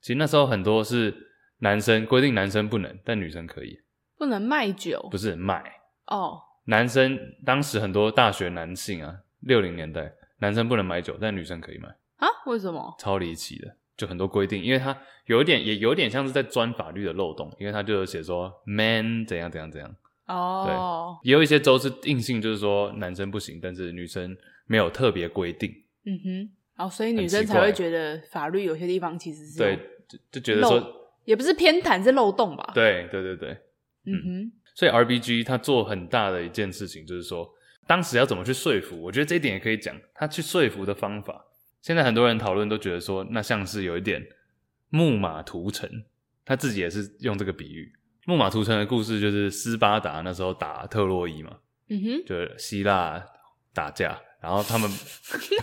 [0.00, 1.12] 其实那时候很多是
[1.58, 3.80] 男生规定男生不能，但女生可以。
[4.18, 5.62] 不能卖酒，不是卖
[6.06, 6.16] 哦。
[6.18, 6.38] Oh.
[6.64, 12.28] 男生当时很多大学男性啊，六零年代男生不能买酒，但女生可以买啊？
[12.44, 12.94] 为什么？
[12.98, 14.94] 超离奇的，就很多规定，因为他
[15.26, 19.94] 有一点，也有点像是在钻法律的漏洞，因为他就有写说 man 怎样怎样怎样
[20.26, 21.16] 哦。
[21.16, 21.22] Oh.
[21.22, 25.72] 对，也有一些州是硬性，就是说男生不行，但是女生没有特别规定。
[26.04, 30.82] 嗯哼，哦，所以女生才会觉得法律有些地方其实是对，就就觉得说
[31.24, 32.72] 也不是偏袒，是漏洞吧？
[32.74, 33.56] 对对对对。
[34.12, 37.48] 嗯哼，所以 RBG 他做很大的一件事情，就是说
[37.86, 41.44] 当时要怎么去说服，我觉得这一点也可以讲，他去说服的方法。
[41.80, 44.22] 现在很多人讨论都觉得说，那像是有一点
[44.90, 45.88] 木马屠城，
[46.44, 47.92] 他自己也是用这个比喻。
[48.26, 51.56] 木马屠城的故事就是斯巴达那时候打特洛伊嘛，
[51.88, 53.24] 嗯哼，就是希腊
[53.72, 54.90] 打架，然后他们，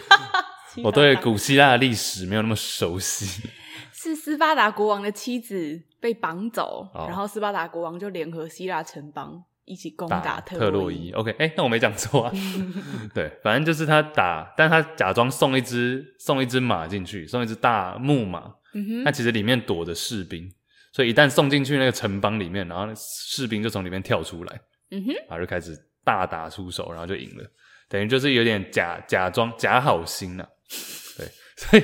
[0.83, 3.47] 我对古希腊的历史没有那么熟悉。
[4.05, 11.11] 是斯巴达国王的妻子被绑走，哦，然后斯巴达国王就联合希腊城邦一起攻打特洛伊。
[11.13, 12.31] OK，哎，欸，那我没讲错啊。
[13.15, 18.53] 对，反正就是他打，但他假装送一只送一只马进去，送一只大木马。
[19.03, 20.53] 那其实里面躲着士兵，
[20.91, 24.61] 所以一旦送进去那个城邦里面，然后士兵就从里面跳出来。
[24.91, 27.43] 嗯哼，然后就开始大打出手，然后就赢了。
[27.89, 30.47] 等于就是有点假假装假好心啊。
[31.55, 31.83] 所以，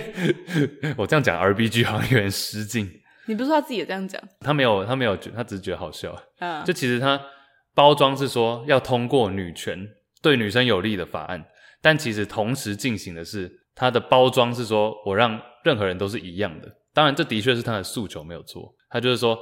[0.98, 2.90] 我这样讲 RBG 好像有点失敬。
[3.28, 4.22] 你不是说他自己也这样讲？
[4.40, 6.14] 他没有，他没有觉，他只是觉得好笑。
[6.40, 7.20] 嗯，就其实他
[7.74, 9.88] 包装是说要通过女权
[10.22, 11.46] 对女生有利的法案，
[11.82, 16.68] 但其实同时进行的是他的包装是说我让任何人都是一样的。
[16.94, 18.74] 当然，这的确是他的诉求没有错。
[18.90, 19.40] 他就是说，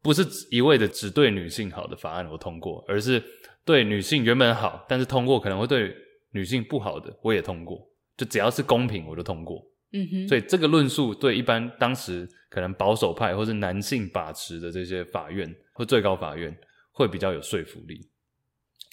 [0.00, 3.20] 不是一味的只对女性好的法案我通过，而是
[3.64, 5.92] 对女性原本好，但是通过可能会对
[6.30, 7.80] 女性不好的我也通过。
[8.16, 9.60] 就只要是公平，我就通过。
[9.92, 16.56] 嗯哼，所以这个论述对一般当时可能保守派或是男性把持的这些法院或最高法院
[16.92, 18.00] 会比较有说服力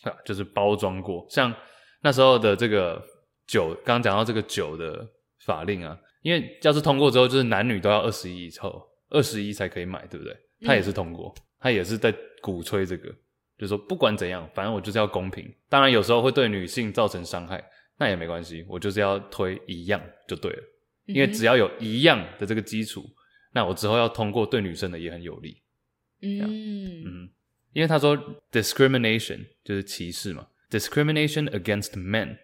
[0.04, 1.54] 啊，就是包装过，像
[2.02, 3.02] 那时候的这个
[3.48, 5.06] 酒，刚刚讲到这个酒的
[5.46, 10.36] 法令啊，因为要是通过之后，就是男女都要二十一以后，二十一才可以买，对不对？
[10.66, 13.10] 他也是通过，他也是在鼓吹这个，
[13.58, 15.50] 就是说不管怎样，反正我就是要公平。
[15.70, 17.64] 当然有时候会对女性造成伤害，
[17.98, 20.64] 那也没关系，我就是要推一样就对了。
[21.14, 23.10] 因为只要有一样的这个基础，
[23.54, 25.62] 那我之后要通过对女生的也很有利。
[26.22, 27.30] 嗯嗯，
[27.74, 28.18] 因为他说
[28.52, 32.38] discrimination 就是歧视嘛，discrimination against men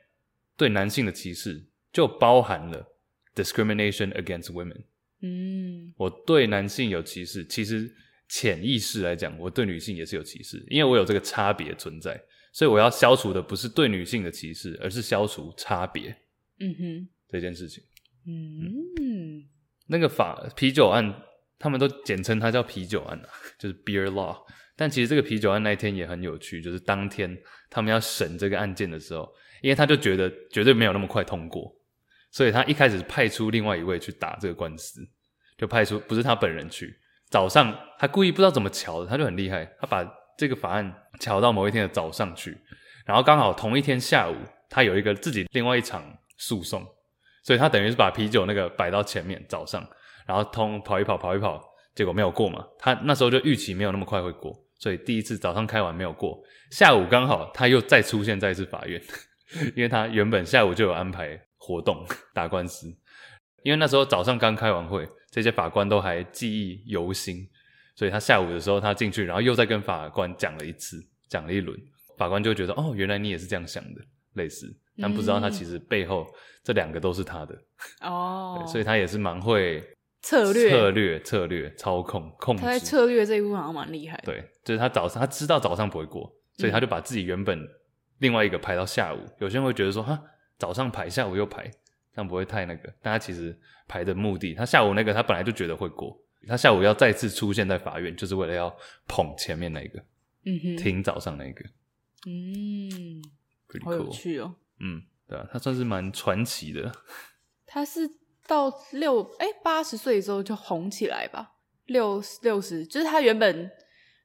[0.57, 2.87] 对男性的歧视就包含了
[3.35, 4.81] discrimination against women，
[5.21, 7.93] 嗯，我对男性有歧视，其实
[8.29, 12.17] 潜意识来讲，我对女性也是有歧视，因为我有这个差别存在，
[12.53, 16.15] 所以我要消除的不是对女性的歧视，而是消除差别。
[16.59, 17.83] 嗯哼，这件事情。
[18.27, 19.45] 嗯，
[19.87, 21.21] 那个法啤酒案，
[21.59, 24.37] 他们都简称它叫啤酒案啊， 就是 beer law。
[24.75, 27.37] 但其实这个啤酒案那一天也很有趣，就是当天
[27.69, 29.25] 他们要审这个案件的时候，
[29.61, 31.73] 因为他就觉得绝对没有那么快通过，
[32.31, 35.01] 所以他一开始派出另外一位去打这个官司，
[35.57, 36.93] 就派出不是他本人去。
[37.29, 40.05] 早上他故意不知道怎么乔的，他就很厉害，他把
[40.37, 42.57] 这个法案乔到某一天的早上去，
[43.05, 44.35] 然后刚好同一天下午，
[44.69, 46.03] 他有一个自己另外一场
[46.37, 46.85] 诉讼，
[47.45, 49.87] 所以他等于是把啤酒那个摆到前面早上，
[50.25, 52.65] 然后通跑一跑跑一跑，结果没有过嘛。
[52.79, 54.53] 他那时候就预期没有那么快会过。
[54.77, 56.37] 所以第一次早上开完没有过，
[56.69, 59.01] 下午刚好他又再出现在一次法院，
[59.73, 62.87] 因为他原本下午就有安排活动打官司，
[63.63, 67.47] 因为那时候早上刚开完会，这些法官都还记忆犹新，
[67.95, 71.79] 所以他下午的时候他进去，然后又再跟法官讲了一次，讲了一轮，
[72.17, 74.01] 法官就觉得哦，原来你也是这样想的，
[74.33, 74.67] 类似，
[74.97, 76.27] 但不知道他其实背后
[76.63, 77.55] 这两个都是他的
[78.01, 79.83] 哦，所以他也是蛮会。
[80.21, 82.63] 策略、策略、策略、操控、控制。
[82.63, 84.23] 他在策略这一部分好像蛮厉害的。
[84.25, 87.63] 对，就是他早上他知道早上不会过，所以他就把自己原本
[88.17, 89.19] 另外一个排到下午。
[89.19, 90.19] 嗯、有些人会觉得说，哈，
[90.57, 91.69] 早上排，下午又排，
[92.11, 92.91] 这样不会太那个。
[93.03, 93.55] 但他其实
[93.87, 98.75] 排的目的，他下午那个他本来就觉得会过，他下午要再次出现在法院，就是为了要
[99.07, 99.99] 捧前面那个，
[100.45, 101.63] 嗯哼，听早上那个，
[102.25, 103.21] 嗯
[104.11, 104.55] 趣哦。
[104.79, 106.91] 嗯，对啊，他算是蛮传奇的。
[107.65, 108.09] 他是。
[108.47, 111.53] 到六哎八十岁之后就红起来吧，
[111.87, 113.71] 六六十就是他原本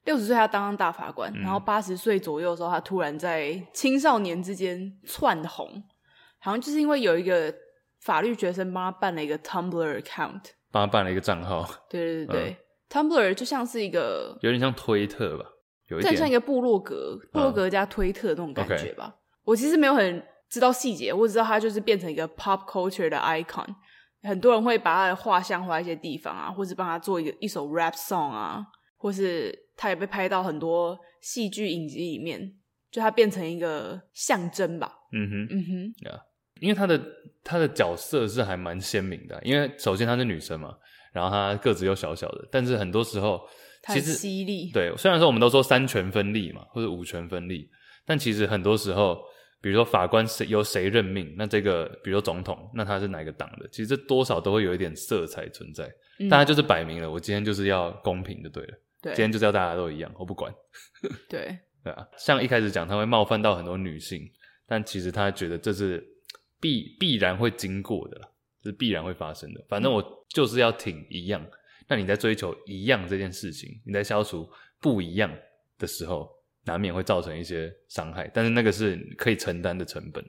[0.03, 5.67] 六十岁他当上大法官，嗯、然后八十岁左右的时候他突然在青少年之间窜红，
[6.37, 7.51] 好像就是因为有一个
[8.01, 10.41] 法律学生帮他办了一个 Tumblr account，
[10.71, 12.57] 帮他办了一个账号，对对对、嗯、
[12.91, 15.45] Tumblr 就像是一个有点像推特吧，
[15.87, 19.07] 有一点像一个部落格，部落格加推特那种感觉吧。
[19.07, 23.65] 嗯 okay、我其实没有很知道细节，我只知道他就是变成一个 pop culture 的 icon。
[24.23, 28.61] 很多人会把他的画像画一些地方啊，或是帮他做一个一首 rap song 啊，
[28.97, 32.53] 或是他也被拍到很多戏剧影集里面，
[32.91, 34.91] 就他变成一个象征吧。
[35.13, 36.19] 嗯哼，嗯哼.
[36.59, 37.01] 因为他的
[37.43, 40.75] 他的角色是还蛮鲜明的，因为首先她是女生嘛，
[41.13, 43.41] 然后她个子又小小的，但是很多时候
[43.87, 44.69] 其实犀利。
[44.71, 47.69] 对，虽然说我们都说三权分立嘛，或者五权分立，
[48.05, 49.17] 但其实很多时候。
[49.61, 53.67] 比如说法官谁由谁任命，那这个比如说总统，那他是哪个党的？
[53.71, 55.85] 其实这多少都会有一点色彩存在。
[56.17, 58.73] 嗯，但他就是摆明了，我今天就是要公平就对了。
[59.01, 60.51] 对，今天就是要大家都一样，我不管。
[61.29, 62.07] 对， 对啊。
[62.17, 64.27] 像一开始讲他会冒犯到很多女性，
[64.65, 66.03] 但其实他觉得这是
[66.59, 68.19] 必必然会经过的，
[68.63, 69.63] 这是必然会发生的。
[69.69, 71.39] 反正我就是要挺一样。
[71.43, 71.51] 嗯，
[71.87, 74.49] 那你在追求一样这件事情，你在消除
[74.79, 75.31] 不一样
[75.77, 76.27] 的时候。
[76.65, 80.23] 难免会造成一些伤害，但是那个是可以承担的成本。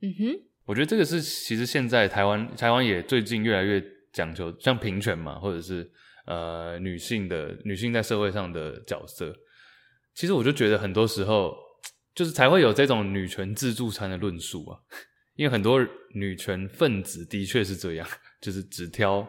[0.00, 3.80] 嗯哼，我觉得这个是其实现在台湾台湾也最近越来越
[4.12, 5.88] 讲求像平权嘛，或者是
[6.26, 9.32] 呃女性的女性在社会上的角色。
[10.14, 11.56] 其实我就觉得很多时候
[12.12, 14.78] 就是才会有这种女权自助餐的论述啊，
[15.36, 18.08] 因为很多女权分子的确是这样，
[18.40, 19.24] 就是只挑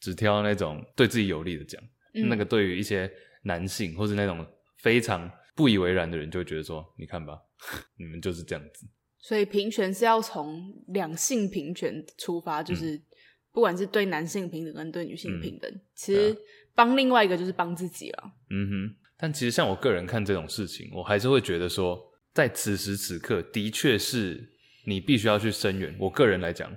[0.00, 1.80] 只挑那种对自己有利的讲，
[2.14, 3.08] 嗯、那个对于一些
[3.44, 4.44] 男性或是那种
[4.78, 5.30] 非常。
[5.54, 7.38] 不以为然的人就会觉得说：“你看吧，
[7.96, 8.86] 你们就是这样子。”
[9.18, 13.00] 所以平权是要从两性平权出发，就是
[13.52, 16.36] 不管是对男性平等跟对女性平等，嗯、其实
[16.74, 18.32] 帮另外一个就是帮自己了。
[18.50, 21.98] 嗯哼，但其实像我个人看这种事情，我还是会觉得说，
[22.34, 24.52] 在此时此刻，的确是
[24.84, 25.96] 你必须要去声援。
[25.98, 26.70] 我个人来讲，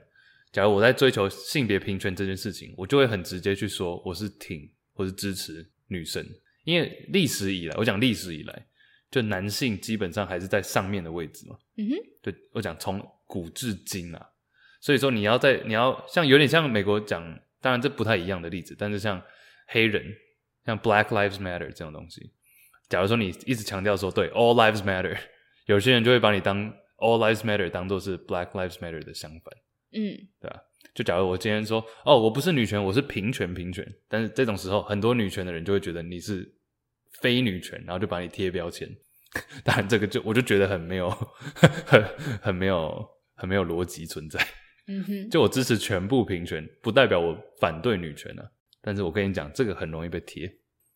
[0.53, 6.25] 假如我在追求性别平权这件事情，我就会很直接去说，我是挺或是支持女生。
[6.67, 8.65] 因为历史以来，我讲历史以来，
[9.09, 11.57] 就男性基本上还是在上面的位置嘛。
[11.77, 14.29] 嗯哼，对，我讲从古至今啊，
[14.81, 17.23] 所以说你要在你要像有点像美国讲，
[17.61, 19.23] 当然这不太一样的例子，但是像
[19.67, 20.13] 黑人，
[20.65, 22.33] 像 Black Lives Matter 这种东西，
[22.89, 25.17] 假如说你一直强调说对 All Lives Matter，
[25.67, 29.53] 有些人就会把你当 All Lives Matter 当做是 Black Lives Matter 的相反。
[29.93, 30.61] 嗯，对吧？
[30.93, 36.55] 就假如我今天说哦，我不是女权，我是平权平权，但是这种时候很多女权的人就会觉得你是。
[37.21, 38.87] 非女权，然后就把你贴标签，
[39.63, 41.09] 当然这个就我就觉得很没有，
[41.85, 42.03] 很
[42.41, 43.05] 很没有，
[43.35, 44.39] 很没有逻辑存在。
[44.87, 48.43] 嗯哼，就我支持全部平权，不代表我反对女权啊。
[48.81, 50.49] 但是我跟你讲，这个很容易被贴。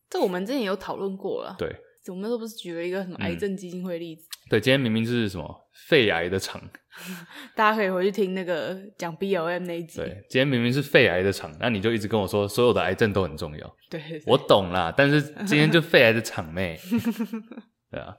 [0.10, 1.56] 这我们之前有讨论过了。
[1.58, 1.76] 对，
[2.08, 4.28] 我们都不是举了一个什么癌症基金会例子？
[4.50, 6.60] 对，今天明明是什么肺癌的场，
[7.56, 9.98] 大家可以回去听那个讲 BLM 那一集。
[10.00, 13.76] 对，今天明明是肺癌的场，那你就一直跟我说所有的癌症都很重要。
[13.90, 16.80] 对，我懂啦，但是今天就肺癌的场妹，
[17.92, 18.16] 对啊，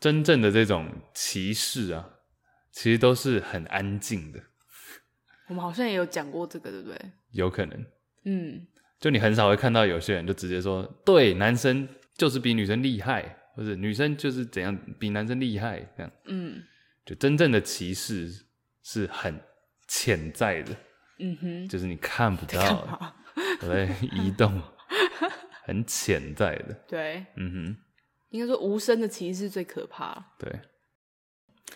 [0.00, 2.10] 真正的这种歧视啊，
[2.72, 4.40] 其实都是很安静的。
[5.48, 6.98] 我们好像也有讲过这个，对不对？
[7.30, 7.78] 有可能，
[8.24, 8.66] 嗯，
[8.98, 11.88] 就你很少会看到有些人就直接说，对，男生。
[12.16, 16.12] 就是比女生厉害，或者女生就是怎样比男生厉害这样。
[16.26, 16.62] 嗯，
[17.04, 18.30] 就真正的歧视
[18.82, 19.40] 是很
[19.88, 20.76] 潜在的。
[21.18, 23.12] 嗯哼，就是你看不到，
[23.62, 24.60] 我在移动，
[25.64, 26.74] 很潜在的。
[26.88, 27.76] 对，嗯哼，
[28.30, 30.32] 应该说无声的歧视最可怕。
[30.38, 30.50] 对。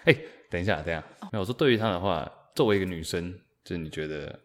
[0.05, 3.33] 哎、欸，等一下，等一下，那、哦、我说对于他的话，作为一个女生，
[3.65, 4.39] 就是你觉得，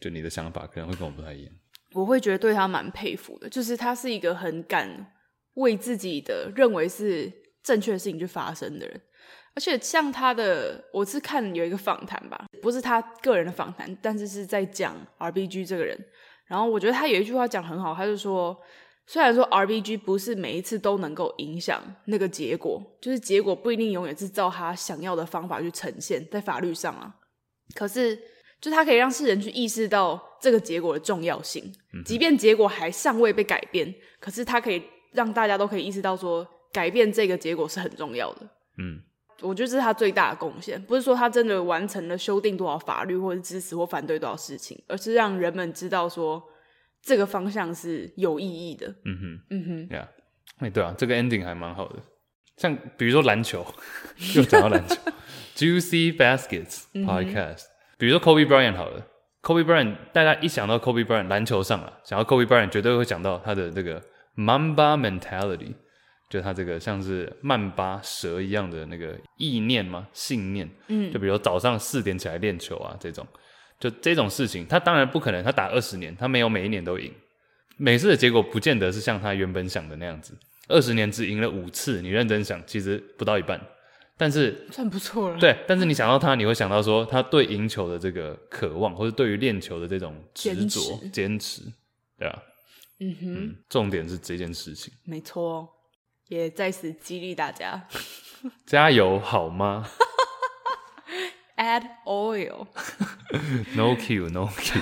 [0.00, 1.54] 就你的想法可能会跟我不太一样。
[1.92, 5.12] 我会觉得对他蛮佩服的，就是他是一个很敢
[5.54, 7.32] 为自己的认为是
[7.62, 9.00] 正确的事情去发声的人，
[9.54, 15.98] 而且像他的，我是看有一个访谈吧，不是他个人的访谈，但是是在讲 RBG 这个人，
[16.46, 18.56] 然后我觉得他有一句话讲很好，他就说，
[19.06, 27.16] 虽然说 RBG 不是每一次都能够影响那个结果，就是结果不一定永远是照他想要的方法去呈现，在法律上啊，
[27.74, 28.16] 可是。
[28.60, 31.72] 就他可以让世人去意识到这个结果的重要性，
[32.04, 34.82] 即便结果还尚未被改变，可是他可以
[35.12, 38.48] 让大家都可以意识到说，改变这个结果是很重要的。
[38.78, 39.00] 嗯，
[39.40, 46.42] 我觉得这是他最大的贡献，不是说他真的完成了修订多少法律，或者支持或反对多少事情，而是让人们知道说
[47.02, 48.86] 这个方向是有意义的。
[49.04, 50.08] 嗯哼，嗯哼，对啊，
[50.58, 51.96] 哎，对啊，这个 ending 还蛮好的。
[52.58, 53.66] 像比如说篮球，
[54.36, 54.96] 又讲到篮球
[55.56, 57.64] ，Juicy Baskets Podcast。
[58.00, 59.06] 比如说 Kobe Bryant 好了
[59.42, 64.02] ，Kobe Bryant，大家一想到 Kobe Bryant 篮球上啊，想到 Kobe Bryant 绝对会想到他的这个
[64.36, 65.74] Mamba mentality，
[66.30, 70.66] 就他这个像是曼巴蛇一样的那个意念嘛，信念。
[70.88, 73.26] 嗯，就比如早上四点起来练球啊，这种，
[73.78, 77.12] 就这种事情，他当然不可能，他打二十年，他没有每一年都赢，
[77.76, 80.32] 每次的结果不见得是像他原本想的那样子，
[80.68, 83.60] 二十年只赢了五次，你认真想，其实不到一半。
[84.20, 85.38] 但是算不错了。
[85.40, 91.62] 对，但是你想到他，你会想到说他对赢球的这个渴望，或者对于练球的这种执着、坚持，
[92.18, 92.42] 对吧？
[92.98, 94.92] 嗯哼嗯，重点是这件事情。
[95.04, 95.66] 没错，
[96.28, 97.88] 也在此激励大家，
[98.66, 99.88] 加油好吗？
[101.56, 102.66] Add oil。
[103.74, 104.80] No Q, no Q。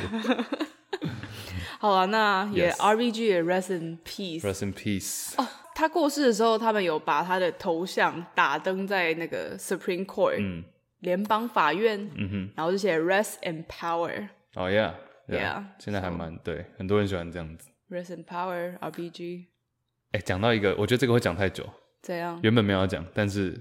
[1.79, 5.35] 好了，那也 RBG 也 rest in peace，rest in peace。
[5.37, 10.65] Oh, 他过世的时候，他们有把他的头像打灯在那个 Supreme Court，嗯
[11.01, 14.29] 联邦法院，嗯哼，然后就写 Rest in Power。
[14.55, 17.71] 哦，Yeah，Yeah，现在还蛮对，很多人喜欢这样子。
[17.89, 19.47] Rest in Power RBG。
[20.11, 21.65] 哎，讲到一个，我觉得这个会讲太久。
[22.03, 22.41] 怎样？
[22.43, 23.57] 原本没有要讲，但是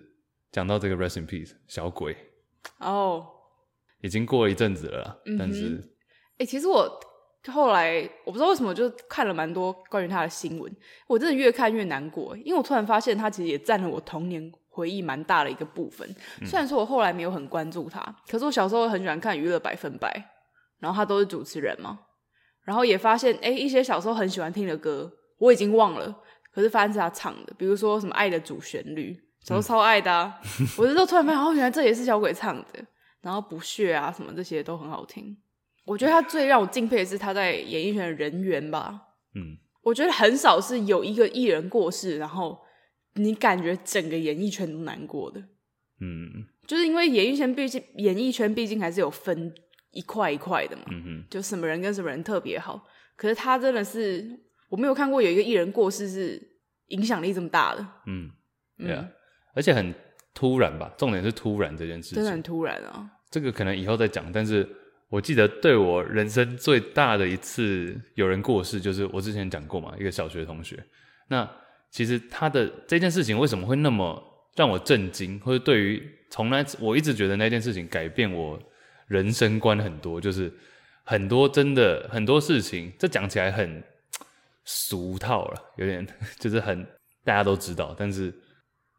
[0.51, 2.17] 讲到这个 Rest in Peace 小鬼。
[2.79, 3.27] 哦。
[4.01, 5.83] 已经过了一阵子了啦，但是，
[6.39, 6.99] 哎，其实我。
[7.51, 10.75] 后来我不知道为什么就看了蛮多关于他的新闻，
[11.07, 16.07] 我真的越看越难过，因为我突然发现他其实也占了我童年回忆蛮大的一个部分。
[16.45, 20.09] 虽然说我后来没有很关注他，可是我小时候很喜欢看《娱乐百分百》，
[20.79, 21.99] 然后他都是主持人嘛，
[22.63, 26.13] 然后也发现哎，一些小时候很喜欢听的歌我已经忘了，
[26.51, 29.13] 可是发现是他唱的，比如说什么《爱的主旋律》，
[29.47, 30.37] 小时候超爱的啊，
[30.77, 32.85] 我就突然发现哦，原来这也是小鬼唱的，
[33.21, 35.37] 然后《不屑》啊什么这些都很好听。
[35.87, 39.01] 我觉得他最让我敬佩的是他在演艺圈的人缘吧。
[39.35, 42.59] 嗯，我觉得很少是有一个艺人过世，然后
[43.13, 45.39] 你感觉整个演艺圈都难过的。
[46.01, 49.55] 嗯，就是因为演艺圈毕竟演艺圈毕竟还是有分
[49.91, 50.83] 一块一块的嘛。
[50.91, 52.85] 嗯哼，就什么人跟什么人特别好。
[53.15, 54.23] 可是他真的是
[54.69, 56.37] 我没有看过有一个艺人过世是
[56.87, 57.87] 影响力这么大的。
[58.07, 58.29] 嗯，
[58.77, 59.07] 对啊，
[59.55, 59.95] 而且很
[60.33, 60.93] 突然吧？
[60.97, 63.09] 重点是突然这件事情，真的很突然啊。
[63.31, 64.67] 这个可能以后再讲，但是。
[65.09, 70.77] 我记得对我人生最大的一次有人过世，就是我之前讲过嘛，一个小学同学。
[71.29, 71.49] 那
[71.89, 74.21] 其实他的这件事情为什么会那么
[74.55, 78.59] 让我震惊，或者对于从来我一直觉得那件事情改变我
[79.07, 80.51] 人生观很多，就是
[81.05, 83.81] 很多真的很多事情，这讲起来很
[84.65, 86.05] 俗套了，有点
[86.37, 86.85] 就是很
[87.23, 88.33] 大家都知道，但是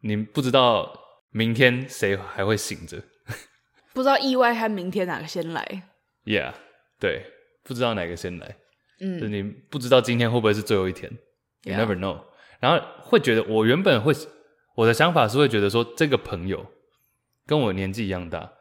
[0.01, 0.91] 你不知道
[1.29, 2.99] 明天谁还会醒着，
[3.93, 5.83] 不知道意外和明天哪个先来。
[6.29, 6.53] Yeah，
[6.99, 7.25] 对，
[7.63, 8.55] 不知道哪个先来，
[9.01, 11.11] 嗯，就你不知道今天会不会是最后一天
[11.63, 12.21] ，You never know。
[12.59, 14.13] 然后会觉得，我原本会，
[14.75, 16.63] 我的想法是会觉得说，这个朋友
[17.47, 18.53] 跟我年纪一样大，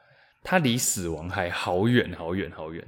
[0.42, 2.82] 他离死亡还好远好远好远。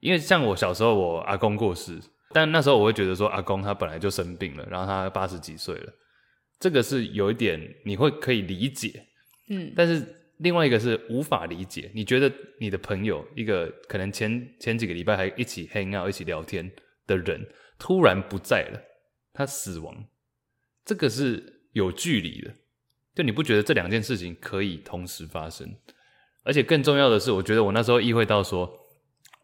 [0.00, 1.98] 因为像我小时候，我阿公过世，
[2.34, 5.92] 但那时候我会觉得说，阿公他本来就生病了，然后他八十几岁了，
[6.60, 9.06] 这个是有一点你会可以理解，
[9.48, 11.90] 嗯，但是另外一个是无法理解。
[11.94, 16.70] 你觉得你的朋友一个可能前前几个礼拜还一起 hang out 一起聊天
[17.06, 17.46] 的人，
[17.78, 18.80] 突然不在了，
[19.32, 20.06] 他死亡，
[20.84, 22.54] 这个是有距离的。
[23.14, 25.76] 就你不觉得这两件事情可以同时发生？
[26.44, 28.72] 而且更重要的是，我觉得我那时候意会到说，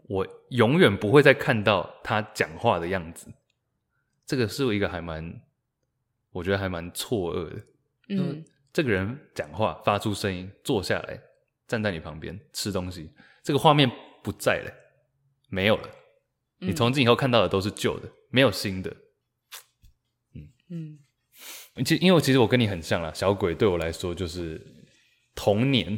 [0.04, 3.26] 我永远不会再看到他讲话的样子。
[4.24, 5.42] 这个是一个还蛮，
[6.30, 7.62] 我觉得还蛮错愕的。
[8.10, 8.44] 嗯，
[8.74, 11.18] 这个人讲话发出声音，坐下来，
[11.68, 13.08] 站在你旁边吃东西，
[13.44, 13.88] 这个画面
[14.20, 14.70] 不在了，
[15.48, 15.88] 没有了。
[16.58, 18.90] 你从今以后看到的都是旧的，没有新的。
[20.34, 20.98] 嗯
[21.76, 24.60] 嗯，其实因为其实我跟你很像啦，小鬼对我来说就是
[25.36, 25.96] 童年。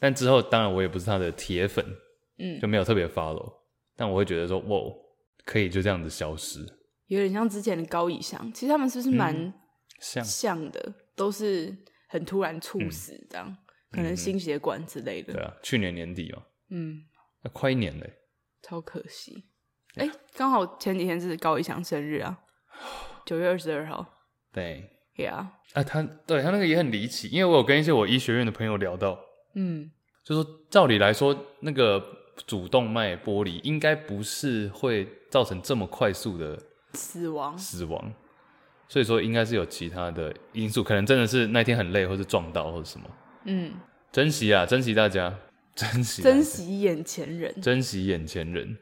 [0.00, 1.84] 但之后，当然我也不是他的铁粉，
[2.38, 3.52] 嗯，就没有特别 follow。
[3.94, 4.92] 但我会觉得说，哇，
[5.44, 6.66] 可以就这样子消失，
[7.06, 8.52] 有点像之前的高以翔。
[8.52, 9.54] 其实他们是不是蛮
[10.00, 10.94] 像像的？
[11.16, 11.76] 都是
[12.08, 13.56] 很突然猝死这样，嗯、
[13.92, 15.32] 可能心血管之类的。
[15.32, 17.04] 对啊，去年年底嘛，嗯，
[17.42, 18.18] 那快一年嘞，
[18.62, 19.44] 超可惜。
[19.94, 22.40] 哎、欸，刚好前几天是高以翔生日啊，
[23.24, 24.04] 九月二十二号。
[24.52, 29.18] 对，对啊，啊，他对他那个也很离奇，因为我有跟一些我医学院的朋友聊到。
[29.54, 29.90] 嗯，
[30.24, 32.02] 就说照理来说，那个
[32.46, 36.56] 主动脉剥离应该不是会造成这么快速的
[36.92, 38.12] 死亡，死亡，
[38.88, 43.06] 所以说应该是有其他的因素，可能真的是那天很累，或是撞到，或者什么。
[43.44, 43.72] 嗯，
[44.10, 45.34] 珍惜啊，珍惜大家，
[45.74, 48.78] 珍惜，珍惜眼前人，珍惜眼前人。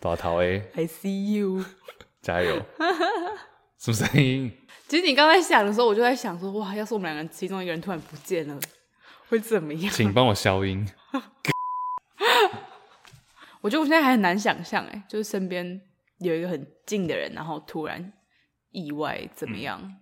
[0.00, 1.64] 大头 A，I see you，
[2.20, 2.62] 加油，
[3.78, 4.52] 什么声音？
[4.86, 8.58] 其实你刚才想的时候，我就在想说，哇，要是我们两个其中一个人突然不见了，
[9.28, 9.92] 会怎么样？
[9.92, 10.86] 请帮我消音。
[13.60, 15.80] 我觉得我现在还很难想象，哎，就是身边
[16.20, 18.12] 有一个很近的人，然后突然
[18.70, 19.80] 意外怎么样？
[19.82, 19.96] 嗯、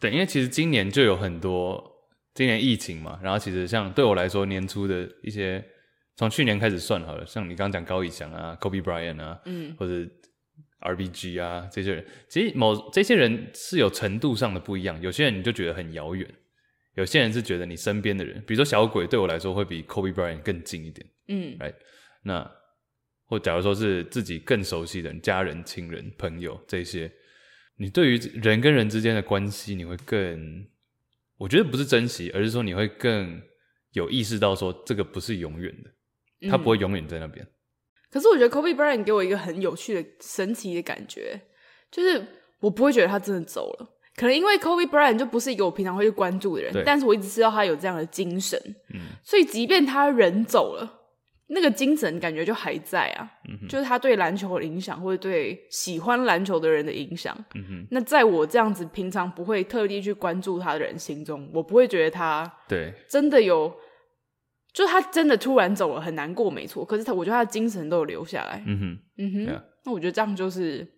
[0.00, 1.82] 对，因为其实今年就有很多，
[2.34, 5.64] 今年疫情嘛，然后其实像对我来说，年初的一些，
[6.16, 10.10] 从去年开始算好了，像你刚刚讲高以翔啊，Kobe Bryant 啊，嗯，或者。
[10.84, 15.00] RBG 啊，这些人其实某这些人是有程度上的不一样。
[15.00, 16.28] 有些人你就觉得很遥远，
[16.96, 21.06] 有些人是觉得你身边的人，比如说小鬼对我来说会比 Kobe Bryant 更近一点。
[21.28, 21.76] 嗯，right？
[22.24, 22.50] 那
[23.32, 27.10] 或假如说是自己更熟悉的人，家人、亲人、朋友这些，
[27.78, 30.66] 你对于人跟人之间的关系，你会更，
[31.38, 33.40] 我觉得不是珍惜，而是说你会更
[33.92, 37.46] 有意识到说这个不是永远的，他不会永远在那边。
[38.10, 41.40] 可是我觉得 Kobe Bryant 给我一个很有趣的、神奇的感觉，
[41.90, 42.22] 就是
[42.60, 43.96] 我不会觉得他真的走了。
[44.14, 48.60] 可能因为 Kobe Bryant 就不是一个我平常会去关注的人，但是我一直知道他有这样的精神，
[48.92, 51.01] 嗯，所以即便他人走了，
[51.54, 53.30] 那个精神感觉就还在啊。
[53.48, 57.32] 嗯，就是他对篮球的影响，或者对喜欢篮球的人的影响。
[57.54, 63.72] 嗯哼，那在我这样子平常不会特地去关注他的人心中，我不会觉得他对真的有。
[64.74, 66.82] 就他真的突然走了，很难过，没错。
[66.82, 68.64] 可是他，我觉得他的精神都有留下来。
[68.66, 69.62] 嗯哼，嗯哼。
[69.84, 70.90] 那我觉得这样就是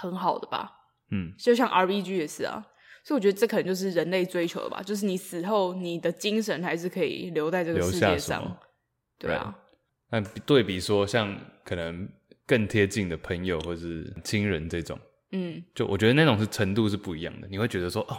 [0.00, 0.72] 很好的吧。
[1.10, 2.64] 嗯，就像 RBG 也是啊。
[3.04, 8.56] 所以我觉得这可能就是人类追求的吧，就是你死后，你的精神还是可以留在这个世界上。
[9.18, 9.54] 对啊。
[10.14, 12.08] 那对比说，像可能
[12.46, 14.96] 更贴近的朋友或是亲人这种，
[15.32, 17.48] 嗯，就我觉得那种是程度是不一样的。
[17.50, 18.16] 你会觉得说，哦，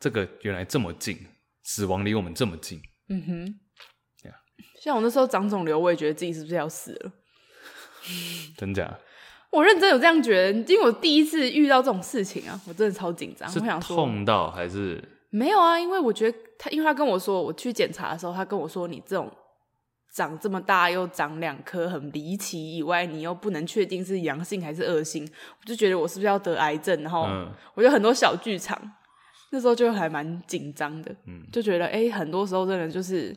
[0.00, 1.16] 这个原来这么近，
[1.62, 2.80] 死亡离我们这么近。
[3.08, 3.60] 嗯哼。
[4.80, 7.12] 像我那时候长肿瘤，我也觉得自己是不是要死了？
[8.58, 8.98] 真假？
[9.50, 13.48] 我认真有这样觉得，因为我第一次遇到这种事情啊，我真的超紧张。
[13.48, 15.78] 是我想说痛到还是没有啊？
[15.78, 19.32] 因为我觉得他，因为他跟我说，我去检查的时候，他跟我说，你这种
[20.16, 25.28] 长这么大又长两颗很离奇以外，你又不能确定是阳性还是恶性，
[25.60, 27.02] 我就觉得我是不是要得癌症？
[27.02, 27.28] 然后
[27.74, 28.90] 我就很多小剧场，嗯、
[29.50, 33.36] 那时候就还蛮紧张的，嗯，就觉得哎、欸，很多时候真的就是。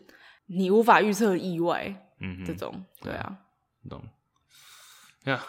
[0.52, 1.86] 你无法预测意外，
[2.22, 3.38] 嗯哼，这种对啊，
[3.88, 4.04] 懂
[5.26, 5.40] 呀。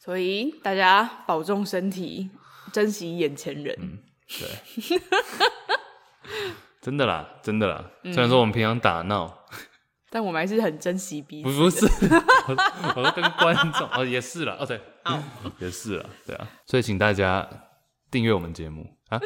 [0.00, 2.28] 所以大家保重身体，
[2.72, 3.76] 珍惜眼前人。
[3.80, 3.98] 嗯、
[4.40, 5.00] 对，
[6.82, 7.88] 真的啦，真的啦。
[8.02, 9.46] 虽然说我们平常打闹，
[10.10, 11.50] 但我们还是很珍惜彼此。
[11.50, 11.86] 不是，
[12.48, 12.56] 我
[12.96, 15.22] 我都跟观众哦，也是了，哦对，好
[15.60, 16.48] 也是了，对啊。
[16.66, 17.48] 所以请大家
[18.10, 19.20] 订阅我们节目啊，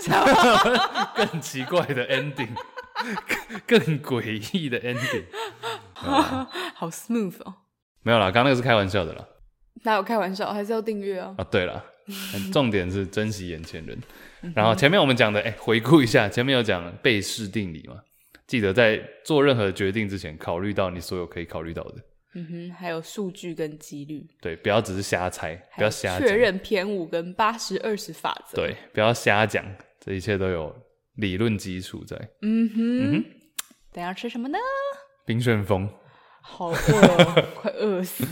[1.15, 2.55] 更奇怪的 ending。
[3.67, 5.25] 更诡异的 ending，
[5.95, 7.55] 好 smooth 哦！
[8.03, 9.25] 没有啦，刚刚那个是开玩笑的啦。
[9.83, 10.53] 哪有开玩笑？
[10.53, 11.35] 还是要订阅啊？
[11.39, 11.83] 啊，对了，
[12.53, 13.99] 重点是珍惜眼前人。
[14.55, 17.97] 然后前面我们讲的，哎、欸，回顾一下，前面有讲贝氏定理嘛？
[18.53, 21.95] 记得在做任何决定之前，考虑到你所有可以考虑到的。
[22.35, 29.65] 嗯哼，还有数据跟几率，对，不要只是瞎猜，不要瞎确认偏误跟八十二十法则，对，不要瞎讲，
[29.99, 30.71] 这一切都有
[31.15, 32.15] 理论基础在。
[32.43, 33.25] 嗯哼，嗯哼，
[33.91, 34.59] 等下吃什么呢？
[35.25, 35.89] 冰旋风，
[36.43, 38.27] 好饿， 快饿死。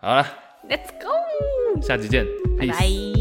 [0.00, 0.26] 好了
[0.68, 2.26] ，Let's go，下集见，
[2.58, 3.11] 拜拜。